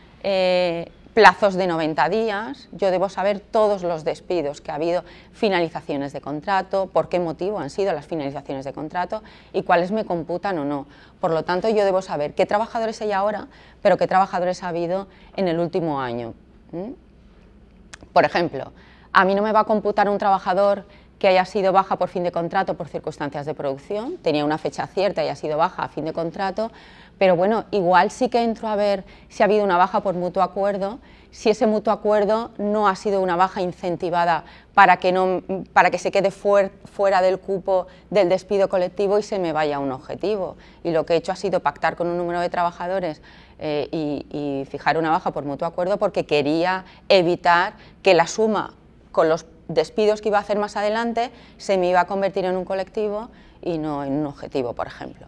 plazos 1.13 1.55
de 1.55 1.67
90 1.67 2.09
días, 2.09 2.69
yo 2.71 2.91
debo 2.91 3.09
saber 3.09 3.39
todos 3.39 3.83
los 3.83 4.03
despidos 4.03 4.61
que 4.61 4.71
ha 4.71 4.75
habido, 4.75 5.03
finalizaciones 5.33 6.13
de 6.13 6.21
contrato, 6.21 6.87
por 6.87 7.09
qué 7.09 7.19
motivo 7.19 7.59
han 7.59 7.69
sido 7.69 7.93
las 7.93 8.05
finalizaciones 8.05 8.65
de 8.65 8.73
contrato 8.73 9.23
y 9.53 9.63
cuáles 9.63 9.91
me 9.91 10.05
computan 10.05 10.57
o 10.59 10.65
no. 10.65 10.87
Por 11.19 11.31
lo 11.31 11.43
tanto, 11.43 11.69
yo 11.69 11.83
debo 11.83 12.01
saber 12.01 12.33
qué 12.33 12.45
trabajadores 12.45 13.01
hay 13.01 13.11
ahora, 13.11 13.47
pero 13.81 13.97
qué 13.97 14.07
trabajadores 14.07 14.63
ha 14.63 14.69
habido 14.69 15.07
en 15.35 15.47
el 15.47 15.59
último 15.59 15.99
año. 15.99 16.33
Por 18.13 18.25
ejemplo, 18.25 18.71
a 19.11 19.25
mí 19.25 19.35
no 19.35 19.41
me 19.41 19.51
va 19.51 19.61
a 19.61 19.65
computar 19.65 20.07
un 20.09 20.17
trabajador 20.17 20.85
que 21.19 21.27
haya 21.27 21.45
sido 21.45 21.73
baja 21.73 21.97
por 21.97 22.09
fin 22.09 22.23
de 22.23 22.31
contrato 22.31 22.75
por 22.75 22.87
circunstancias 22.87 23.45
de 23.45 23.53
producción, 23.53 24.17
tenía 24.17 24.45
una 24.45 24.57
fecha 24.57 24.87
cierta 24.87 25.23
y 25.23 25.27
ha 25.27 25.35
sido 25.35 25.57
baja 25.57 25.83
a 25.83 25.89
fin 25.89 26.05
de 26.05 26.13
contrato, 26.13 26.71
pero 27.17 27.35
bueno, 27.35 27.65
igual 27.71 28.09
sí 28.09 28.29
que 28.29 28.41
entro 28.41 28.69
a 28.69 28.77
ver 28.77 29.03
si 29.27 29.43
ha 29.43 29.45
habido 29.45 29.65
una 29.65 29.77
baja 29.77 29.99
por 29.99 30.15
mutuo 30.15 30.41
acuerdo, 30.41 30.99
si 31.31 31.49
ese 31.49 31.67
mutuo 31.67 31.93
acuerdo 31.93 32.51
no 32.57 32.87
ha 32.87 32.95
sido 32.95 33.21
una 33.21 33.35
baja 33.35 33.61
incentivada 33.61 34.45
para 34.73 34.97
que, 34.97 35.11
no, 35.11 35.43
para 35.73 35.91
que 35.91 35.99
se 35.99 36.09
quede 36.09 36.31
fuera 36.31 37.21
del 37.21 37.39
cupo 37.39 37.87
del 38.09 38.29
despido 38.29 38.69
colectivo 38.69 39.19
y 39.19 39.23
se 39.23 39.37
me 39.37 39.51
vaya 39.51 39.79
un 39.79 39.91
objetivo. 39.91 40.55
Y 40.83 40.91
lo 40.91 41.05
que 41.05 41.13
he 41.13 41.17
hecho 41.17 41.31
ha 41.33 41.35
sido 41.35 41.59
pactar 41.59 41.97
con 41.97 42.07
un 42.07 42.17
número 42.17 42.39
de 42.39 42.49
trabajadores 42.49 43.21
eh, 43.59 43.89
y 43.91 44.65
fijar 44.71 44.97
una 44.97 45.11
baja 45.11 45.31
por 45.31 45.43
mutuo 45.43 45.67
acuerdo 45.67 45.97
porque 45.97 46.25
quería 46.25 46.85
evitar 47.09 47.73
que 48.01 48.13
la 48.13 48.25
suma 48.25 48.73
con 49.11 49.29
los 49.29 49.45
despidos 49.69 50.19
que 50.19 50.27
iba 50.27 50.37
a 50.37 50.41
hacer 50.41 50.59
más 50.59 50.75
adelante 50.75 51.31
se 51.57 51.77
me 51.77 51.89
iba 51.89 52.01
a 52.01 52.07
convertir 52.07 52.43
en 52.43 52.57
un 52.57 52.65
colectivo 52.65 53.29
y 53.61 53.77
no 53.77 54.03
en 54.03 54.13
un 54.13 54.25
objetivo, 54.25 54.73
por 54.73 54.87
ejemplo. 54.87 55.27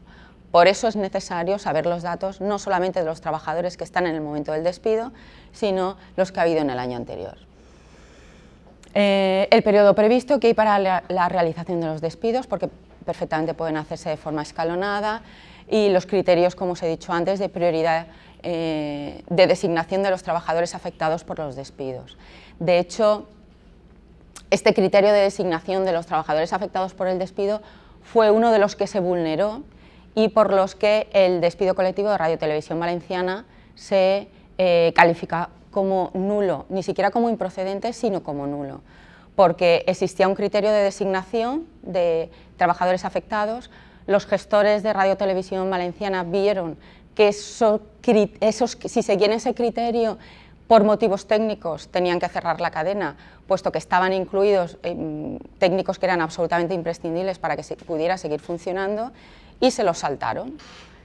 Por 0.52 0.68
eso 0.68 0.90
es 0.90 0.98
necesario 0.98 1.58
saber 1.60 1.86
los 1.86 2.02
datos 2.04 2.42
no 2.42 2.60
solamente 2.60 3.00
de 3.00 3.06
los 3.06 3.22
trabajadores 3.22 3.78
que 3.78 3.86
están 3.86 4.06
en 4.06 4.16
el 4.16 4.22
momento 4.22 4.52
del 4.52 4.66
despido, 4.66 5.14
sino 5.54 5.96
los 6.18 6.34
que 6.34 6.42
ha 6.42 6.44
habido 6.44 6.60
en 6.60 6.70
el 6.70 6.78
año 6.78 6.98
anterior. 6.98 7.38
Eh, 8.94 9.48
el 9.50 9.64
periodo 9.64 9.96
previsto 9.96 10.40
que 10.42 10.48
hay 10.48 10.54
para 10.54 10.78
la, 10.78 11.30
realización 11.30 11.80
de 11.80 11.88
los 11.88 12.02
despidos, 12.02 12.48
porque 12.48 12.70
perfectamente 13.06 13.54
pueden 13.54 13.78
hacerse 13.78 14.10
de 14.10 14.18
forma 14.18 14.42
escalonada, 14.42 15.22
y 15.70 15.88
los 15.90 16.06
criterios, 16.06 16.56
como 16.56 16.74
os 16.74 16.84
he 16.84 16.88
dicho 16.90 17.14
antes, 17.14 17.40
de 17.40 17.48
prioridad 17.48 18.08
eh, 18.44 19.24
de 19.30 19.48
designación 19.48 20.04
de 20.04 20.10
los 20.10 20.22
trabajadores 20.22 20.76
afectados 20.76 21.24
por 21.24 21.40
los 21.40 21.56
despidos. 21.56 22.18
De 22.60 22.80
hecho, 22.80 23.28
este 24.52 24.74
criterio 24.74 25.12
de 25.12 25.22
designación 25.22 25.86
de 25.86 25.94
los 25.94 26.06
trabajadores 26.06 26.54
afectados 26.54 26.94
por 26.94 27.08
el 27.08 27.18
despido 27.18 27.62
fue 28.04 28.32
uno 28.32 28.52
de 28.52 28.60
los 28.60 28.76
que 28.76 28.86
se 28.86 29.00
vulneró 29.00 29.64
y 30.14 30.28
por 30.28 30.54
los 30.54 30.76
que 30.76 31.08
el 31.14 31.42
despido 31.42 31.74
colectivo 31.74 32.10
de 32.10 32.18
Radio 32.18 32.38
Televisión 32.38 32.80
Valenciana 32.80 33.46
se 33.76 34.28
eh, 34.58 34.92
califica 34.94 35.50
como 35.72 36.12
nulo, 36.14 36.66
ni 36.68 36.84
siquiera 36.84 37.12
como 37.12 37.30
improcedente, 37.30 37.94
sino 37.94 38.24
como 38.24 38.46
nulo, 38.46 38.82
porque 39.36 39.86
existía 39.88 40.28
un 40.28 40.36
criterio 40.36 40.70
de 40.70 40.84
designación 40.84 41.66
de 41.82 42.30
trabajadores 42.58 43.06
afectados, 43.06 43.72
los 44.06 44.26
gestores 44.26 44.84
de 44.84 44.92
Radio 44.92 45.16
Televisión 45.16 45.70
Valenciana 45.70 46.24
vieron 46.24 46.78
que 47.16 47.32
si 47.32 49.04
seguían 49.04 49.32
ese 49.32 49.54
criterio 49.54 50.18
por 50.72 50.86
motivos 50.86 51.28
técnicos 51.28 51.90
tenían 51.90 52.18
que 52.18 52.30
cerrar 52.30 52.62
la 52.62 52.72
cadena, 52.72 53.18
puesto 53.46 53.74
que 53.74 53.78
estaban 53.78 54.14
incluidos 54.14 54.78
eh, 54.84 55.38
técnicos 55.60 56.00
que 56.00 56.06
eran 56.06 56.22
absolutamente 56.22 56.74
imprescindibles 56.74 57.40
para 57.40 57.58
que 57.58 57.64
se 57.64 57.76
pudiera 57.76 58.18
seguir 58.18 58.40
funcionando, 58.40 59.12
y 59.60 59.72
se 59.72 59.84
los 59.84 59.98
saltaron. 59.98 60.58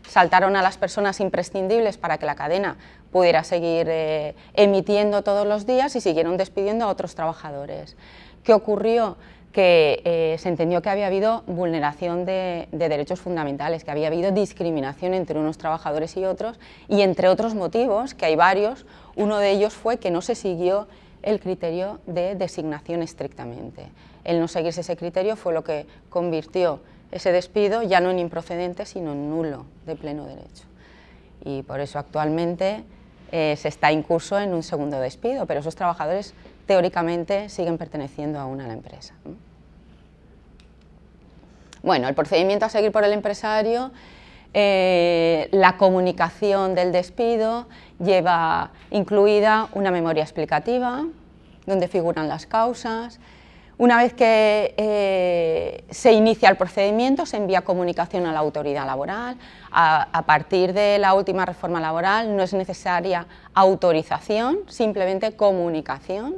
Saltaron 0.08 0.54
a 0.54 0.62
las 0.62 0.76
personas 0.76 1.18
imprescindibles 1.18 1.98
para 1.98 2.16
que 2.16 2.26
la 2.26 2.36
cadena 2.36 2.76
pudiera 3.10 3.42
seguir 3.42 3.88
eh, 3.90 4.36
emitiendo 4.54 5.22
todos 5.22 5.44
los 5.44 5.66
días 5.66 5.96
y 5.96 6.00
siguieron 6.00 6.36
despidiendo 6.36 6.84
a 6.84 6.88
otros 6.88 7.16
trabajadores. 7.16 7.96
¿Qué 8.44 8.54
ocurrió? 8.54 9.16
Que 9.56 10.02
eh, 10.04 10.36
se 10.38 10.50
entendió 10.50 10.82
que 10.82 10.90
había 10.90 11.06
habido 11.06 11.42
vulneración 11.46 12.26
de, 12.26 12.68
derechos 12.72 13.22
fundamentales, 13.22 13.84
que 13.84 13.90
había 13.90 14.08
habido 14.08 14.30
discriminación 14.30 15.14
entre 15.14 15.38
unos 15.38 15.56
trabajadores 15.56 16.14
y 16.18 16.26
otros, 16.26 16.60
y 16.88 17.00
entre 17.00 17.28
otros 17.28 17.54
motivos, 17.54 18.12
que 18.12 18.26
hay 18.26 18.36
varios, 18.36 18.84
uno 19.14 19.38
de 19.38 19.52
ellos 19.52 19.72
fue 19.72 19.96
que 19.96 20.10
no 20.10 20.20
se 20.20 20.34
siguió 20.34 20.88
el 21.22 21.40
criterio 21.40 22.00
de 22.06 22.34
designación 22.34 23.02
estrictamente. 23.02 23.86
El 24.24 24.40
no 24.40 24.46
seguirse 24.46 24.82
ese 24.82 24.94
criterio 24.94 25.36
fue 25.36 25.54
lo 25.54 25.64
que 25.64 25.86
convirtió 26.10 26.80
ese 27.10 27.32
despido 27.32 27.82
ya 27.82 28.00
no 28.00 28.10
en 28.10 28.18
improcedente, 28.18 28.84
sino 28.84 29.12
en 29.12 29.30
nulo 29.30 29.64
de 29.86 29.96
pleno 29.96 30.26
derecho. 30.26 30.64
Y 31.46 31.62
por 31.62 31.80
eso 31.80 31.98
actualmente 31.98 32.84
eh, 33.32 33.54
se 33.56 33.68
está 33.68 33.90
en 33.90 34.02
curso 34.02 34.38
en 34.38 34.52
un 34.52 34.62
segundo 34.62 35.00
despido, 35.00 35.46
pero 35.46 35.60
esos 35.60 35.76
trabajadores 35.76 36.34
teóricamente 36.66 37.48
siguen 37.48 37.78
perteneciendo 37.78 38.38
aún 38.38 38.60
a 38.60 38.66
la 38.66 38.74
empresa. 38.74 39.14
Bueno, 41.86 42.06
el 42.08 42.14
procedimiento 42.14 42.66
a 42.66 42.68
seguir 42.68 42.92
por 42.92 43.04
el 43.04 43.14
empresario 43.14 43.92
Eh, 44.58 45.50
la 45.52 45.76
comunicación 45.76 46.74
del 46.74 46.90
despido 46.90 47.66
lleva 47.98 48.70
incluida 48.90 49.68
una 49.74 49.90
memoria 49.90 50.22
explicativa, 50.22 51.04
donde 51.66 51.88
figuran 51.88 52.26
las 52.26 52.46
causas. 52.46 53.20
Una 53.76 53.98
vez 53.98 54.14
que 54.14 54.72
eh, 54.78 55.84
se 55.90 56.12
inicia 56.12 56.48
el 56.48 56.56
procedimiento, 56.56 57.26
se 57.26 57.36
envía 57.36 57.60
comunicación 57.62 58.24
a 58.24 58.32
la 58.32 58.38
autoridad 58.38 58.86
laboral. 58.86 59.36
A, 59.70 60.22
partir 60.26 60.72
de 60.72 60.96
la 60.98 61.12
última 61.12 61.44
reforma 61.44 61.78
laboral 61.78 62.34
no 62.34 62.42
es 62.42 62.54
necesaria 62.54 63.26
autorización, 63.52 64.60
simplemente 64.68 65.36
comunicación. 65.36 66.36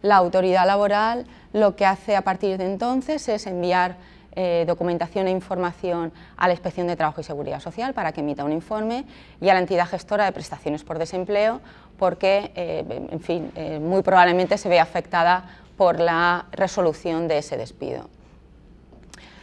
La 0.00 0.16
autoridad 0.16 0.66
laboral 0.66 1.26
lo 1.52 1.76
que 1.76 1.86
hace 1.86 2.16
a 2.16 2.22
partir 2.22 2.58
de 2.58 2.66
entonces 2.66 3.28
es 3.28 3.46
enviar 3.46 3.94
eh, 4.34 4.64
documentación 4.66 5.26
e 5.26 5.30
información 5.30 6.12
a 6.36 6.46
la 6.46 6.54
Inspección 6.54 6.86
de 6.86 6.96
Trabajo 6.96 7.20
y 7.20 7.24
Seguridad 7.24 7.60
Social 7.60 7.92
para 7.92 8.12
que 8.12 8.20
emita 8.20 8.44
un 8.44 8.52
informe 8.52 9.04
y 9.40 9.50
a 9.50 9.54
la 9.54 9.60
entidad 9.60 9.86
gestora 9.86 10.24
de 10.24 10.32
prestaciones 10.32 10.84
por 10.84 10.98
desempleo 10.98 11.60
porque, 11.98 12.50
eh, 12.54 12.84
en 13.10 13.20
fin, 13.20 13.52
eh, 13.54 13.78
muy 13.78 14.02
probablemente 14.02 14.56
se 14.56 14.68
vea 14.68 14.82
afectada 14.82 15.44
por 15.76 16.00
la 16.00 16.46
resolución 16.52 17.28
de 17.28 17.38
ese 17.38 17.56
despido. 17.56 18.08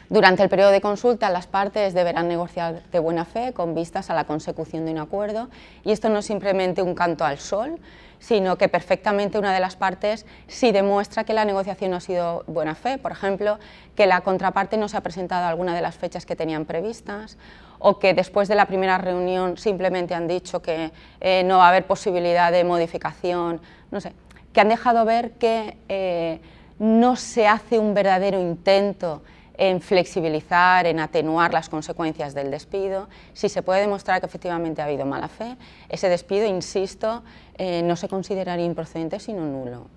Durante 0.10 0.42
el 0.42 0.50
periodo 0.50 0.72
de 0.72 0.82
consulta, 0.82 1.30
las 1.30 1.46
partes 1.46 1.94
deberán 1.94 2.28
negociar 2.28 2.82
de 2.92 2.98
buena 2.98 3.26
fe 3.26 3.54
con 3.54 3.76
vistas 3.76 4.10
a 4.10 4.16
la 4.16 4.24
consecución 4.24 4.86
de 4.86 4.92
un 4.94 4.98
acuerdo 4.98 5.50
y 5.84 5.92
esto 5.92 6.10
no 6.10 6.20
es 6.20 6.26
simplemente 6.26 6.82
un 6.82 6.96
canto 6.96 7.26
al 7.26 7.38
sol, 7.38 7.80
sino 8.20 8.58
que 8.58 8.68
perfectamente 8.68 9.40
una 9.40 9.54
de 9.54 9.60
las 9.60 9.76
partes 9.76 10.26
sí 10.48 10.72
demuestra 10.72 11.24
que 11.24 11.34
la 11.34 11.46
negociación 11.46 11.94
ha 11.94 12.00
sido 12.00 12.44
buena 12.48 12.76
fe, 12.76 12.98
por 12.98 13.12
ejemplo, 13.12 13.60
que 13.96 14.06
la 14.08 14.22
contraparte 14.22 14.78
no 14.78 14.90
se 14.90 14.98
ha 14.98 15.02
presentado 15.02 15.48
alguna 15.48 15.74
de 15.74 15.82
las 15.82 15.96
fechas 15.96 16.26
que 16.26 16.36
tenían 16.36 16.66
previstas 16.66 17.38
o 17.80 17.98
que 17.98 18.14
después 18.14 18.48
de 18.48 18.56
la 18.56 18.66
primera 18.66 18.98
reunión 18.98 19.58
simplemente 19.58 20.14
han 20.14 20.28
dicho 20.28 20.62
que 20.62 20.92
eh, 21.22 21.44
no 21.46 21.58
va 21.58 21.66
a 21.66 21.70
haber 21.70 21.88
posibilidad 21.88 22.52
de 22.52 22.64
modificación, 22.64 23.62
no 23.90 24.02
sé, 24.02 24.14
que 24.54 24.62
han 24.62 24.70
dejado 24.70 25.06
ver 25.06 25.32
que 25.32 25.78
eh, 25.88 26.42
no 26.78 27.16
se 27.16 27.48
hace 27.48 27.80
un 27.80 27.94
verdadero 27.94 28.40
intento 28.40 29.22
en 29.60 29.82
flexibilizar, 29.82 30.88
en 30.88 31.02
atenuar 31.02 31.54
las 31.54 31.68
consecuencias 31.68 32.34
del 32.34 32.50
despido. 32.50 33.10
Si 33.34 33.50
se 33.50 33.62
puede 33.62 33.82
demostrar 33.82 34.22
que 34.22 34.26
efectivamente 34.26 34.82
ha 34.82 34.86
habido 34.86 35.06
mala 35.06 35.28
fe, 35.28 35.58
ese 35.90 36.08
despido, 36.08 36.48
insisto, 36.48 37.24
eh, 37.58 37.82
no 37.84 37.98
se 37.98 38.08
consideraría 38.08 38.66
improcedente 38.66 39.20
sino 39.20 39.46
nulo. 39.46 39.88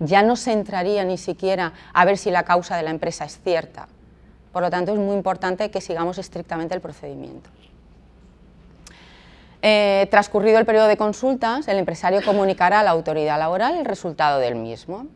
Ya 0.00 0.22
no 0.22 0.36
se 0.36 0.52
entraría 0.52 1.02
ni 1.04 1.16
siquiera 1.16 1.72
a 1.94 2.04
ver 2.04 2.18
si 2.18 2.30
la 2.30 2.42
causa 2.42 2.76
de 2.76 2.82
la 2.82 2.90
empresa 2.90 3.24
es 3.24 3.40
cierta. 3.42 3.88
Por 4.52 4.62
lo 4.62 4.68
tanto, 4.68 4.92
es 4.92 4.98
muy 4.98 5.16
importante 5.16 5.70
que 5.70 5.80
sigamos 5.80 6.18
estrictamente 6.18 6.74
el 6.74 6.82
procedimiento. 6.82 7.48
Eh, 9.62 10.08
transcurrido 10.10 10.58
el 10.58 10.66
periodo 10.66 10.88
de 10.88 10.98
consultas, 10.98 11.68
el 11.68 11.78
empresario 11.78 12.22
comunicará 12.22 12.80
a 12.80 12.82
la 12.82 12.90
autoridad 12.90 13.38
laboral 13.38 13.76
el 13.76 13.86
resultado 13.86 14.40
del 14.40 14.56
mismo. 14.56 15.06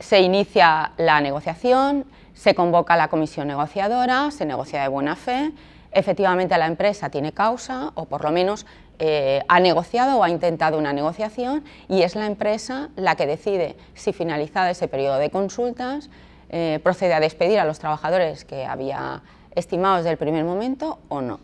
Se 0.00 0.20
inicia 0.20 0.92
la 0.96 1.20
negociación, 1.20 2.04
se 2.34 2.54
convoca 2.54 2.96
la 2.96 3.08
comisión 3.08 3.48
negociadora, 3.48 4.30
se 4.30 4.46
negocia 4.46 4.82
de 4.82 4.88
buena 4.88 5.14
fe, 5.14 5.52
efectivamente 5.92 6.56
la 6.58 6.66
empresa 6.66 7.10
tiene 7.10 7.32
causa 7.32 7.92
o 7.94 8.06
por 8.06 8.24
lo 8.24 8.30
menos 8.30 8.66
eh, 8.98 9.42
ha 9.48 9.60
negociado 9.60 10.18
o 10.18 10.24
ha 10.24 10.30
intentado 10.30 10.78
una 10.78 10.92
negociación 10.92 11.64
y 11.88 12.02
es 12.02 12.16
la 12.16 12.26
empresa 12.26 12.90
la 12.96 13.14
que 13.14 13.26
decide 13.26 13.76
si 13.94 14.12
finalizado 14.12 14.68
ese 14.68 14.88
periodo 14.88 15.18
de 15.18 15.30
consultas 15.30 16.10
eh, 16.50 16.80
procede 16.82 17.14
a 17.14 17.20
despedir 17.20 17.58
a 17.60 17.64
los 17.64 17.78
trabajadores 17.78 18.44
que 18.44 18.66
había 18.66 19.22
estimados 19.54 19.98
desde 19.98 20.10
el 20.10 20.18
primer 20.18 20.44
momento 20.44 20.98
o 21.08 21.20
no. 21.22 21.40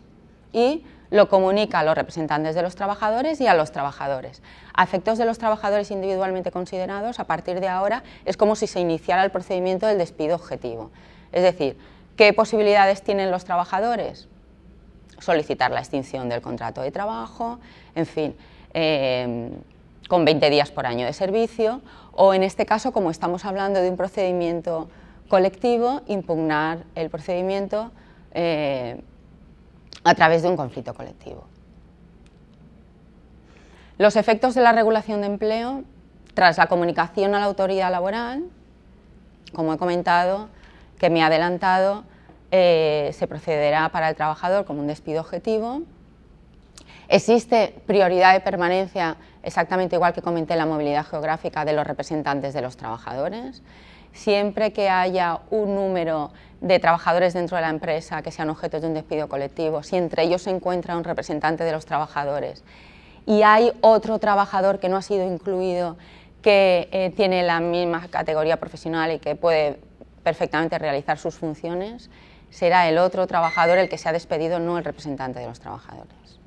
Y 0.53 0.83
lo 1.09 1.29
comunica 1.29 1.79
a 1.79 1.83
los 1.83 1.95
representantes 1.95 2.55
de 2.55 2.61
los 2.61 2.75
trabajadores 2.75 3.39
y 3.41 3.47
a 3.47 3.53
los 3.53 3.71
trabajadores. 3.71 4.41
A 4.73 4.83
efectos 4.83 5.17
de 5.17 5.25
los 5.25 5.37
trabajadores 5.37 5.91
individualmente 5.91 6.51
considerados, 6.51 7.19
a 7.19 7.25
partir 7.25 7.59
de 7.59 7.67
ahora 7.67 8.03
es 8.25 8.37
como 8.37 8.55
si 8.55 8.67
se 8.67 8.79
iniciara 8.79 9.23
el 9.23 9.31
procedimiento 9.31 9.87
del 9.87 9.97
despido 9.97 10.35
objetivo. 10.35 10.91
Es 11.31 11.43
decir, 11.43 11.77
¿qué 12.15 12.33
posibilidades 12.33 13.01
tienen 13.01 13.31
los 13.31 13.45
trabajadores? 13.45 14.27
Solicitar 15.19 15.71
la 15.71 15.79
extinción 15.79 16.29
del 16.29 16.41
contrato 16.41 16.81
de 16.81 16.91
trabajo, 16.91 17.59
en 17.95 18.05
fin, 18.05 18.35
em, 18.73 19.51
con 20.07 20.25
20 20.25 20.49
días 20.49 20.71
por 20.71 20.85
año 20.85 21.05
de 21.05 21.13
servicio, 21.13 21.81
o 22.13 22.33
en 22.33 22.43
este 22.43 22.65
caso, 22.65 22.91
como 22.91 23.11
estamos 23.11 23.45
hablando 23.45 23.81
de 23.81 23.89
un 23.89 23.97
procedimiento 23.97 24.89
colectivo, 25.27 26.01
impugnar 26.07 26.83
el 26.95 27.09
procedimiento 27.09 27.91
eh, 28.31 29.01
a 30.03 30.15
través 30.15 30.41
de 30.41 30.49
un 30.49 30.57
conflicto 30.57 30.93
colectivo. 30.93 31.45
Los 33.97 34.15
efectos 34.15 34.53
de 34.53 34.61
la 34.61 34.73
regulación 34.73 35.21
de 35.21 35.27
empleo, 35.27 35.83
tras 36.33 36.57
la 36.57 36.67
comunicación 36.67 37.33
a 37.33 37.39
la 37.39 37.45
autoridad 37.45 37.91
laboral, 37.91 38.43
como 39.53 39.73
he 39.73 39.77
comentado, 39.77 40.49
que 40.99 41.09
me 41.09 41.23
ha 41.23 41.27
adelantado, 41.27 42.03
eh, 42.51 43.11
se 43.13 43.27
procederá 43.27 43.89
para 43.89 44.09
el 44.09 44.15
trabajador 44.15 44.65
como 44.65 44.81
un 44.81 44.87
despido 44.87 45.21
objetivo. 45.21 45.81
Existe 47.09 47.73
prioridad 47.85 48.33
de 48.33 48.41
permanencia, 48.41 49.17
exactamente 49.41 49.95
igual 49.95 50.13
que 50.13 50.21
comenté 50.21 50.55
la 50.55 50.65
movilidad 50.65 51.05
geográfica 51.05 51.65
de 51.65 51.73
los 51.73 51.87
representantes 51.87 52.53
de 52.53 52.61
los 52.61 52.77
trabajadores. 52.77 53.63
Siempre 54.13 54.73
que 54.73 54.89
haya 54.89 55.39
un 55.49 55.75
número 55.75 56.31
de 56.61 56.79
trabajadores 56.79 57.33
dentro 57.33 57.55
de 57.57 57.61
la 57.61 57.69
empresa 57.69 58.21
que 58.21 58.31
sean 58.31 58.49
objetos 58.49 58.81
de 58.81 58.87
un 58.87 58.93
despido 58.93 59.29
colectivo, 59.29 59.83
si 59.83 59.95
entre 59.95 60.23
ellos 60.23 60.41
se 60.41 60.49
encuentra 60.49 60.97
un 60.97 61.03
representante 61.03 61.63
de 61.63 61.71
los 61.71 61.85
trabajadores 61.85 62.63
y 63.27 63.43
hay 63.43 63.73
otro 63.81 64.17
trabajador 64.19 64.79
que 64.79 64.89
no 64.89 64.95
ha 64.95 65.01
sido 65.01 65.25
incluido 65.25 65.97
que 66.41 66.87
eh, 66.91 67.11
tiene 67.15 67.43
la 67.43 67.59
misma 67.59 68.07
categoría 68.07 68.57
profesional 68.57 69.11
y 69.11 69.19
que 69.19 69.35
puede 69.35 69.79
perfectamente 70.23 70.79
realizar 70.79 71.17
sus 71.19 71.35
funciones, 71.35 72.09
será 72.49 72.87
el 72.87 72.97
otro 72.97 73.27
trabajador 73.27 73.77
el 73.77 73.89
que 73.89 73.97
se 73.97 74.07
ha 74.07 74.13
despedido, 74.13 74.59
no 74.59 74.77
el 74.77 74.85
representante 74.85 75.39
de 75.39 75.45
los 75.45 75.59
trabajadores. 75.59 76.39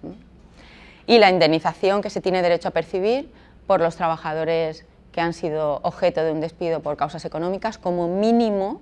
Y 1.06 1.18
la 1.18 1.28
indemnización 1.28 2.00
que 2.00 2.08
se 2.08 2.22
tiene 2.22 2.40
derecho 2.40 2.68
a 2.68 2.70
percibir 2.70 3.30
por 3.66 3.80
los 3.80 3.96
trabajadores 3.96 4.86
que 5.12 5.20
han 5.20 5.32
sido 5.32 5.80
objeto 5.82 6.22
de 6.22 6.32
un 6.32 6.40
despido 6.40 6.80
por 6.80 6.96
causas 6.96 7.24
económicas, 7.24 7.78
como 7.78 8.08
mínimo 8.08 8.80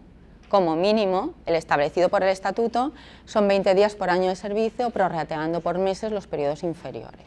como 0.48 0.76
mínimo, 0.76 1.34
el 1.46 1.54
establecido 1.54 2.08
por 2.08 2.22
el 2.22 2.30
Estatuto 2.30 2.92
son 3.26 3.46
20 3.48 3.74
días 3.74 3.94
por 3.94 4.10
año 4.10 4.28
de 4.28 4.36
servicio, 4.36 4.90
prorrateando 4.90 5.60
por 5.60 5.78
meses 5.78 6.10
los 6.10 6.26
periodos 6.26 6.62
inferiores. 6.62 7.26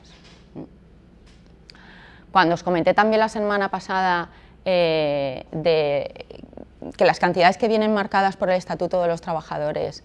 Cuando 2.31 2.55
os 2.55 2.63
comenté 2.63 2.93
también 2.93 3.19
la 3.19 3.29
semana 3.29 3.69
pasada 3.69 4.29
eh, 4.65 5.45
de 5.51 6.25
que 6.97 7.05
las 7.05 7.19
cantidades 7.19 7.57
que 7.57 7.67
vienen 7.67 7.93
marcadas 7.93 8.37
por 8.37 8.49
el 8.49 8.55
Estatuto 8.55 9.01
de 9.01 9.07
los 9.07 9.21
Trabajadores 9.21 10.03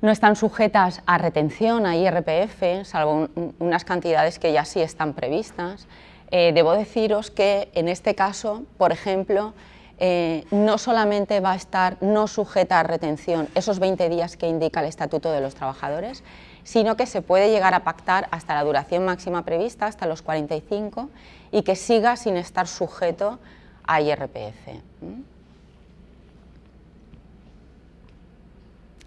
no 0.00 0.10
están 0.10 0.36
sujetas 0.36 1.02
a 1.06 1.18
retención, 1.18 1.84
a 1.84 1.96
IRPF, 1.96 2.84
salvo 2.84 3.28
unas 3.58 3.84
cantidades 3.84 4.38
que 4.38 4.52
ya 4.52 4.64
sí 4.64 4.80
están 4.80 5.14
previstas, 5.14 5.88
eh, 6.30 6.52
debo 6.54 6.72
deciros 6.72 7.30
que 7.30 7.68
en 7.74 7.88
este 7.88 8.14
caso, 8.14 8.64
por 8.78 8.92
ejemplo, 8.92 9.54
eh, 9.98 10.44
no 10.50 10.76
solamente 10.76 11.40
va 11.40 11.52
a 11.52 11.56
estar 11.56 11.96
no 12.02 12.26
sujeta 12.26 12.80
a 12.80 12.82
retención 12.82 13.48
esos 13.54 13.78
20 13.78 14.08
días 14.10 14.36
que 14.36 14.46
indica 14.46 14.80
el 14.80 14.86
Estatuto 14.86 15.32
de 15.32 15.40
los 15.40 15.54
Trabajadores, 15.54 16.22
sino 16.64 16.96
que 16.96 17.06
se 17.06 17.22
puede 17.22 17.50
llegar 17.50 17.72
a 17.72 17.84
pactar 17.84 18.28
hasta 18.30 18.54
la 18.54 18.64
duración 18.64 19.04
máxima 19.04 19.44
prevista, 19.44 19.86
hasta 19.86 20.06
los 20.06 20.20
45, 20.20 21.08
y 21.52 21.62
que 21.62 21.76
siga 21.76 22.16
sin 22.16 22.36
estar 22.36 22.66
sujeto 22.66 23.38
a 23.86 24.00
IRPF. 24.00 24.82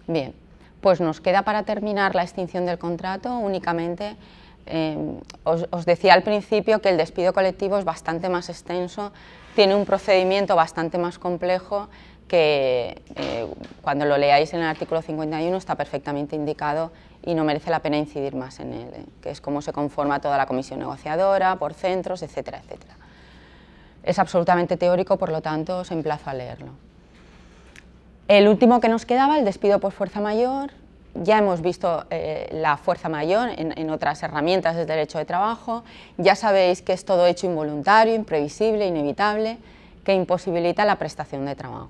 Bien, 0.08 0.34
pues 0.82 1.02
nos 1.02 1.22
queda 1.22 1.44
para 1.44 1.64
terminar 1.64 2.16
la 2.16 2.24
extinción 2.24 2.66
del 2.66 2.80
contrato 2.80 3.38
únicamente 3.38 4.16
Em, 4.66 5.20
os, 5.44 5.86
decía 5.86 6.14
al 6.14 6.24
principio 6.24 6.80
que 6.80 6.90
el 6.90 6.98
despido 6.98 7.34
colectivo 7.34 7.78
es 7.78 7.86
bastante 7.86 8.30
más 8.30 8.50
extenso, 8.50 9.12
tiene 9.56 9.76
un 9.76 9.86
procedimiento 9.86 10.56
bastante 10.56 10.98
más 10.98 11.18
complejo 11.18 11.90
que 12.28 13.02
eh, 13.16 13.48
cuando 13.82 14.06
lo 14.06 14.18
leáis 14.18 14.54
en 14.54 14.62
el 14.62 14.68
artículo 14.68 15.02
51 15.02 15.58
está 15.58 15.76
perfectamente 15.76 16.36
indicado 16.36 16.92
y 17.26 17.34
no 17.34 17.44
merece 17.44 17.72
la 17.72 17.80
pena 17.80 17.98
incidir 17.98 18.36
más 18.36 18.60
en 18.60 18.74
él, 18.74 18.90
eh, 18.94 19.06
que 19.22 19.32
es 19.32 19.42
cómo 19.42 19.62
se 19.62 19.74
conforma 19.74 20.22
toda 20.22 20.38
la 20.38 20.46
comisión 20.46 20.80
negociadora, 20.80 21.56
por 21.56 21.74
centros, 21.74 22.22
etcétera, 22.22 22.60
etcétera. 22.60 22.96
Es 24.04 24.20
absolutamente 24.20 24.78
teórico, 24.78 25.18
por 25.18 25.30
lo 25.30 25.42
tanto 25.42 25.80
os 25.80 25.92
emplazo 25.92 26.30
a 26.30 26.34
leerlo. 26.34 26.72
El 28.28 28.48
último 28.48 28.80
que 28.80 28.90
nos 28.90 29.06
quedaba, 29.06 29.40
el 29.40 29.46
despido 29.46 29.80
por 29.80 29.92
fuerza 29.92 30.22
mayor, 30.22 30.72
ya 31.16 31.40
hemos 31.40 31.62
visto 31.62 32.06
eh, 32.10 32.50
la 32.52 32.78
fuerza 32.78 33.10
mayor 33.10 33.50
en, 33.56 33.90
otras 33.90 34.22
herramientas 34.24 34.76
del 34.76 34.88
derecho 34.88 35.18
de 35.18 35.26
trabajo, 35.26 35.84
ya 36.18 36.36
sabéis 36.36 36.82
que 36.82 36.94
es 36.94 37.06
todo 37.06 37.26
hecho 37.26 37.48
involuntario, 37.48 38.16
imprevisible, 38.16 38.86
inevitable, 38.86 39.58
que 40.04 40.14
imposibilita 40.14 40.86
la 40.86 40.96
prestación 40.98 41.46
de 41.46 41.56
trabajo. 41.56 41.90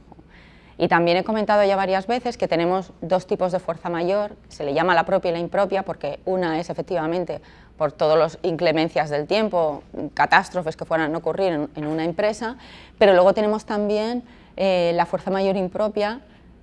Y 0.77 0.87
también 0.87 1.17
he 1.17 1.25
comentado 1.25 1.63
ya 1.65 1.75
varias 1.75 2.07
veces 2.07 2.37
que 2.37 2.47
tenemos 2.47 2.93
dos 3.01 3.27
tipos 3.27 3.51
de 3.51 3.59
fuerza 3.59 3.89
mayor, 3.89 4.31
se 4.47 4.63
le 4.63 4.73
llama 4.73 4.95
la 4.95 5.05
propia 5.05 5.29
y 5.29 5.33
la 5.33 5.39
impropia, 5.39 5.83
porque 5.83 6.19
una 6.23 6.59
es 6.59 6.69
efectivamente 6.69 7.41
por 7.77 7.91
todas 7.91 8.17
las 8.17 8.37
inclemencias 8.43 9.09
del 9.09 9.27
tiempo, 9.27 9.83
catástrofes 10.13 10.77
que 10.77 10.85
fueran 10.85 11.13
a 11.13 11.17
ocurrir 11.17 11.69
en, 11.75 11.87
una 11.87 12.05
empresa, 12.05 12.55
pero 12.97 13.13
luego 13.13 13.33
tenemos 13.33 13.65
también 13.65 14.23
eh, 14.55 14.91
la 14.95 15.05
fuerza 15.05 15.31
mayor 15.31 15.57
impropia, 15.57 16.21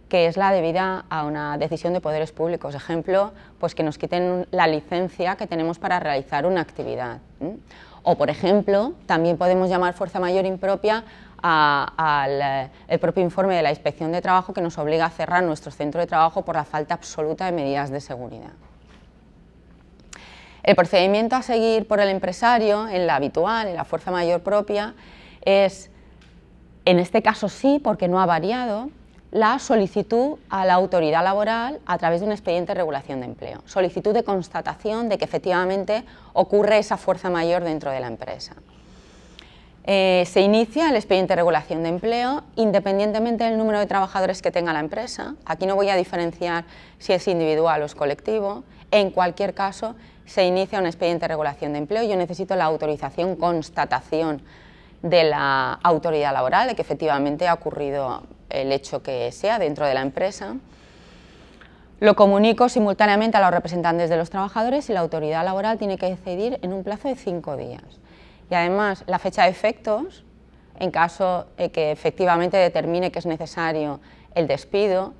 que 0.09 0.27
es 0.27 0.37
la 0.37 0.53
debida 0.53 1.05
a 1.09 1.25
una 1.25 1.59
decisión 1.59 1.93
de 1.93 2.01
poderes 2.01 2.33
públicos. 2.33 2.75
Ejemplo, 2.75 3.33
pues 3.59 3.75
que 3.75 3.83
nos 3.83 3.99
quiten 3.99 4.47
la 4.51 4.67
licencia 4.67 5.37
que 5.37 5.47
tenemos 5.47 5.79
para 5.79 5.99
realizar 5.99 6.47
una 6.47 6.61
actividad. 6.61 7.19
O, 8.03 8.17
por 8.17 8.31
ejemplo, 8.31 8.93
también 9.07 9.37
podemos 9.37 9.69
llamar 9.69 9.95
fuerza 9.95 10.21
mayor 10.21 10.47
impropia 10.47 11.05
al 11.43 12.71
eh, 12.89 12.99
propio 12.99 13.23
informe 13.23 13.57
de 13.57 13.63
la 13.63 13.71
Inspección 13.71 14.13
de 14.13 14.23
Trabajo 14.23 14.55
que 14.55 14.61
nos 14.61 14.79
obliga 14.79 15.07
a 15.07 15.11
cerrar 15.11 15.43
nuestro 15.43 15.71
centro 15.71 16.01
de 16.01 16.07
trabajo 16.07 16.45
por 16.45 16.55
la 16.55 16.65
falta 16.65 16.95
absoluta 16.95 17.47
de 17.47 17.53
medidas 17.53 17.91
de 17.91 18.01
seguridad. 18.01 18.53
El 20.63 20.75
procedimiento 20.75 21.37
a 21.37 21.43
seguir 21.43 21.87
por 21.87 22.01
el 22.01 22.09
empresario 22.09 22.89
en 22.89 23.07
la 23.07 23.17
habitual, 23.17 23.69
en 23.69 23.77
la 23.77 23.85
fuerza 23.85 24.11
mayor 24.11 24.41
propia, 24.43 24.95
es, 25.45 25.91
en 26.85 26.99
este 26.99 27.23
caso 27.23 27.49
sí, 27.49 27.81
porque 27.83 28.09
no 28.09 28.21
ha 28.21 28.27
variado, 28.27 28.91
la 29.31 29.59
solicitud 29.59 30.39
a 30.49 30.65
la 30.65 30.75
autoridad 30.75 31.25
laboral 31.25 31.81
a 31.87 31.99
través 31.99 32.21
de 32.21 32.27
un 32.27 32.33
expediente 32.33 32.73
de 32.73 32.79
regulación 32.79 33.21
de 33.21 33.27
empleo. 33.27 33.63
Solicitud 33.67 34.15
de 34.15 34.23
constatación 34.23 35.09
de 35.09 35.19
que 35.19 35.25
efectivamente 35.25 36.05
ocurre 36.33 36.79
esa 36.79 36.97
fuerza 36.97 37.31
mayor 37.31 37.65
dentro 37.65 37.91
de 37.91 38.01
la 38.01 38.07
empresa. 38.07 38.55
Eh, 39.89 40.25
se 40.27 40.41
inicia 40.41 40.89
el 40.89 40.97
expediente 40.97 41.33
de 41.33 41.37
regulación 41.37 41.85
de 41.85 41.91
empleo 41.91 42.43
independientemente 42.57 43.45
del 43.45 43.57
número 43.57 43.79
de 43.79 43.87
trabajadores 43.87 44.43
que 44.43 44.51
tenga 44.51 44.73
la 44.73 44.81
empresa. 44.81 45.37
Aquí 45.45 45.67
no 45.67 45.77
voy 45.77 45.91
a 45.91 45.97
diferenciar 45.97 46.65
si 46.99 47.13
es 47.13 47.29
individual 47.29 47.83
o 47.83 47.85
es 47.85 47.95
colectivo. 47.95 48.65
En 48.91 49.11
cualquier 49.11 49.55
caso, 49.55 49.95
se 50.25 50.45
inicia 50.45 50.81
un 50.81 50.87
expediente 50.87 51.25
de 51.25 51.29
regulación 51.29 51.73
de 51.73 51.79
empleo. 51.79 52.03
Yo 52.03 52.17
necesito 52.17 52.57
la 52.57 52.65
autorización, 52.65 53.37
constatación 53.37 54.43
de 55.03 55.25
la 55.25 55.75
autoridad 55.83 56.33
laboral 56.33 56.67
de 56.69 56.75
que 56.75 56.83
efectivamente 56.83 57.47
ha 57.47 57.55
ocurrido 57.55 58.25
el 58.51 58.73
hecho 58.73 59.03
que 59.03 59.31
sea 59.33 59.59
dentro 59.59 59.87
de 59.87 59.95
la 59.95 60.03
empresa. 60.03 60.57
Lo 61.99 62.15
comunico 62.15 62.69
simultáneamente 62.69 63.39
a 63.39 63.41
los 63.41 63.51
representantes 63.51 64.11
de 64.11 64.17
los 64.17 64.29
trabajadores 64.29 64.91
y 64.91 64.93
la 64.93 65.01
autoridad 65.01 65.45
laboral 65.45 65.79
tiene 65.79 65.97
que 65.97 66.11
decidir 66.11 66.59
en 66.63 66.73
un 66.73 66.85
plazo 66.85 67.09
de 67.09 67.17
cinco 67.17 67.57
días. 67.57 67.83
Y 68.51 68.55
además, 68.55 69.03
la 69.07 69.19
fecha 69.19 69.45
de 69.45 69.49
efectos, 69.49 70.25
en 70.79 70.91
caso 70.91 71.47
de 71.57 71.71
que 71.71 71.91
efectivamente 71.91 72.57
determine 72.59 73.11
que 73.11 73.19
es 73.19 73.27
necesario 73.27 74.01
el 74.35 74.47
despido, 74.47 75.15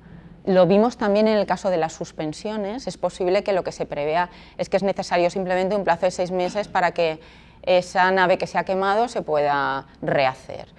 lo 0.45 0.65
vimos 0.65 0.97
también 0.97 1.27
en 1.27 1.37
el 1.37 1.45
caso 1.45 1.69
de 1.69 1.77
las 1.77 1.93
suspensiones. 1.93 2.87
Es 2.87 2.97
posible 2.97 3.43
que 3.43 3.53
lo 3.53 3.63
que 3.63 3.71
se 3.71 3.85
prevea 3.85 4.29
es 4.57 4.69
que 4.69 4.77
es 4.77 4.83
necesario 4.83 5.29
simplemente 5.29 5.75
un 5.75 5.83
plazo 5.83 6.05
de 6.05 6.11
seis 6.11 6.31
meses 6.31 6.67
para 6.67 6.91
que 6.91 7.19
esa 7.63 8.09
nave 8.11 8.37
que 8.37 8.47
se 8.47 8.57
ha 8.57 8.63
quemado 8.63 9.09
se 9.09 9.21
pueda 9.21 9.87
rehacer. 10.01 10.69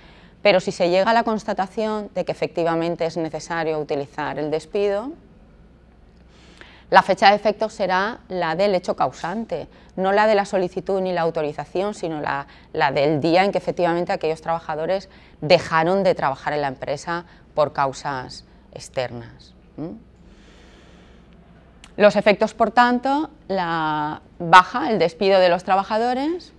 Pero 0.43 0.61
si 0.61 0.73
se 0.73 0.89
llega 0.89 1.11
a 1.11 1.15
la 1.15 1.25
constatación 1.25 2.11
de 2.15 2.25
que 2.25 2.33
efectivamente 2.33 3.05
es 3.07 3.17
necesario 3.17 3.79
utilizar 3.79 4.39
el 4.39 4.51
despido, 4.51 5.13
la 6.91 7.03
fecha 7.03 7.29
de 7.29 7.37
efecto 7.37 7.69
será 7.69 8.21
la 8.29 8.57
del 8.57 8.75
hecho 8.75 8.97
causante, 8.97 9.69
no 9.97 10.13
la 10.13 10.27
de 10.27 10.35
la 10.35 10.47
solicitud 10.47 11.01
ni 11.03 11.13
la 11.13 11.21
autorización, 11.21 11.93
sino 11.93 12.21
la, 12.21 12.47
del 12.93 13.21
día 13.21 13.45
en 13.45 13.53
que 13.53 13.59
efectivamente 13.59 14.13
aquellos 14.13 14.41
trabajadores 14.41 15.11
dejaron 15.43 16.03
de 16.03 16.15
trabajar 16.15 16.55
en 16.55 16.63
la 16.63 16.69
empresa 16.69 17.27
por 17.55 17.75
causas 17.75 18.47
externas. 18.73 19.55
Los 21.99 22.17
efectos, 22.17 22.55
por 22.55 22.71
tanto, 22.71 23.29
la 23.49 24.23
baja, 24.39 24.91
el 24.91 24.99
despido 24.99 25.41
de 25.41 25.51
los 25.51 25.65
trabajadores, 25.65 26.55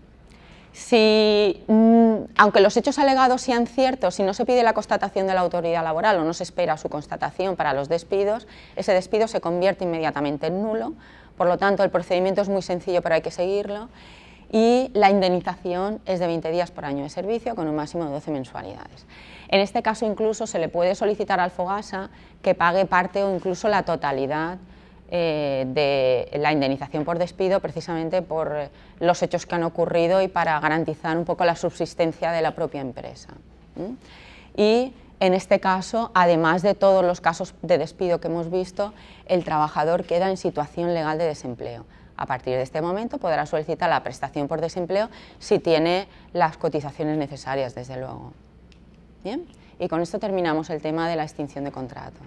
si, 0.71 1.63
mm, 1.67 2.15
aunque 2.38 2.60
los 2.60 2.77
hechos 2.77 2.99
alegados 2.99 3.41
sean 3.41 3.67
ciertos, 3.67 4.15
si 4.15 4.23
no 4.23 4.34
se 4.34 4.45
pide 4.45 4.63
la 4.63 4.73
constatación 4.73 5.27
de 5.27 5.34
la 5.34 5.41
autoridad 5.41 5.84
laboral 5.84 6.17
o 6.19 6.23
no 6.23 6.34
se 6.34 6.43
espera 6.43 6.77
su 6.77 6.89
constatación 6.89 7.55
para 7.55 7.73
los 7.73 7.89
despidos, 7.89 8.47
ese 8.75 8.93
despido 8.93 9.27
se 9.27 9.41
convierte 9.41 9.84
inmediatamente 9.84 10.47
en 10.47 10.62
nulo, 10.62 10.93
por 11.38 11.47
lo 11.47 11.58
tanto 11.58 11.84
el 11.84 11.89
procedimiento 11.89 12.41
es 12.41 12.49
muy 12.49 12.62
sencillo 12.62 13.01
pero 13.01 13.15
hay 13.15 13.21
que 13.21 13.32
seguirlo 13.32 13.89
y 14.51 14.89
la 14.93 15.12
indemnización 15.12 16.01
es 16.05 16.19
de 16.19 16.27
20 16.27 16.51
días 16.51 16.71
por 16.71 16.86
año 16.86 17.03
de 17.03 17.10
servicio 17.10 17.55
con 17.55 17.67
un 17.67 17.75
máximo 17.75 18.05
de 18.05 18.12
12 18.12 18.32
mensualidades. 18.32 19.05
En 19.47 19.60
este 19.62 19.82
caso 19.82 20.05
incluso 20.05 20.47
se 20.47 20.60
le 20.60 20.69
puede 20.69 20.95
solicitar 20.95 21.39
al 21.39 21.51
Fogasa 21.51 22.10
que 22.41 22.55
pague 22.55 22.86
parte 22.86 23.23
o 23.23 23.34
incluso 23.34 23.67
la 23.67 23.84
totalidad 23.84 24.58
eh, 25.12 25.65
de 25.67 26.38
la 26.38 26.52
indemnización 26.52 27.04
por 27.04 27.17
despido 27.17 27.60
precisamente 27.60 28.22
por 28.22 28.69
los 29.00 29.24
hechos 29.24 29.45
que 29.45 29.56
han 29.56 29.63
ocurrido 29.63 30.22
y 30.22 30.28
para 30.28 30.60
garantizar 30.60 31.17
un 31.17 31.26
poco 31.26 31.45
la 31.45 31.56
subsistencia 31.56 32.32
de 32.32 32.41
la 32.41 32.54
propia 32.54 32.82
empresa. 32.82 33.30
Y 34.56 34.93
en 35.19 35.34
este 35.34 35.60
caso, 35.60 36.12
además 36.13 36.62
de 36.62 36.76
todos 36.76 37.04
los 37.04 37.22
casos 37.22 37.56
de 37.62 37.78
despido 37.78 38.22
que 38.22 38.28
hemos 38.28 38.52
visto, 38.52 38.93
el 39.26 39.43
trabajador 39.43 40.06
queda 40.06 40.30
en 40.30 40.38
situación 40.38 40.93
legal 40.93 41.17
de 41.17 41.26
desempleo. 41.26 41.86
A 42.15 42.26
partir 42.26 42.56
de 42.56 42.62
este 42.62 42.82
momento 42.82 43.17
podrá 43.17 43.45
solicitar 43.45 43.89
la 43.89 44.04
prestación 44.04 44.48
por 44.48 44.62
desempleo 44.62 45.10
si 45.39 45.60
tiene 45.60 46.08
las 46.34 46.58
cotizaciones 46.58 47.17
necesarias, 47.17 47.76
desde 47.76 47.98
luego. 47.98 48.34
Bien, 49.24 49.45
y 49.80 49.88
con 49.88 50.02
esto 50.02 50.19
terminamos 50.19 50.69
el 50.69 50.82
tema 50.82 51.10
de 51.10 51.15
la 51.15 51.24
extinción 51.24 51.63
de 51.63 51.72
contrato. 51.72 52.19